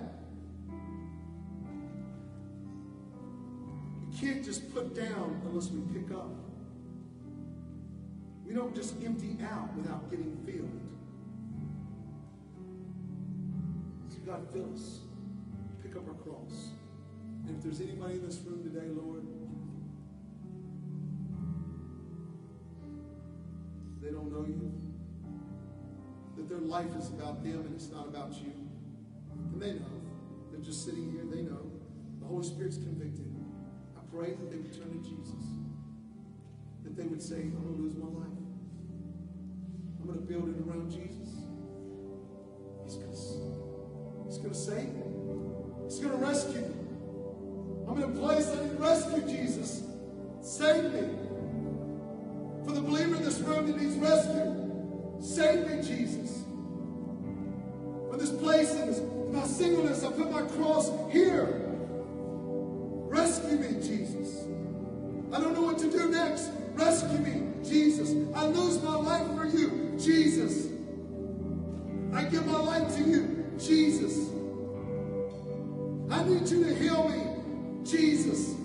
[4.12, 6.32] You can't just put down unless we pick up.
[8.46, 10.82] We don't just empty out without getting filled.
[14.10, 15.00] So God, fill us.
[15.84, 16.70] Pick up our cross.
[17.46, 19.24] And if there's anybody in this room today, Lord,
[24.30, 24.72] don't know you,
[26.36, 28.52] that their life is about them and it's not about you.
[29.54, 30.02] And they know.
[30.52, 31.72] They're just sitting here, they know.
[32.20, 33.34] The Holy Spirit's convicted.
[33.96, 35.46] I pray that they would turn to Jesus.
[36.84, 38.28] That they would say, I'm going to lose my life.
[40.00, 41.36] I'm going to build it around Jesus.
[42.86, 43.12] He's going
[44.52, 45.04] to, save me.
[45.86, 46.76] He's going to rescue me.
[47.88, 49.84] I'm in a place that need rescue, Jesus.
[50.42, 51.17] Save me.
[52.88, 56.44] Believer in this room that needs rescue, save me, Jesus.
[58.10, 61.64] For this place this, my singleness, I put my cross here.
[63.10, 64.46] Rescue me, Jesus.
[65.34, 66.50] I don't know what to do next.
[66.76, 68.12] Rescue me, Jesus.
[68.34, 70.68] I lose my life for you, Jesus.
[72.14, 74.30] I give my life to you, Jesus.
[76.10, 78.57] I need you to heal me, Jesus.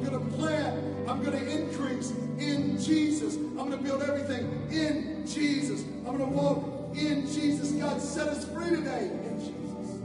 [0.00, 1.08] I'm going to plant.
[1.08, 3.36] I'm going to increase in Jesus.
[3.36, 5.84] I'm going to build everything in Jesus.
[6.06, 7.72] I'm going to walk in Jesus.
[7.72, 10.00] God set us free today in Jesus.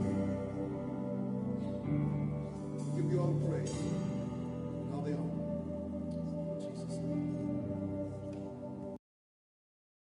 [2.94, 3.74] Give you all the praise.
[4.92, 5.45] All the honor.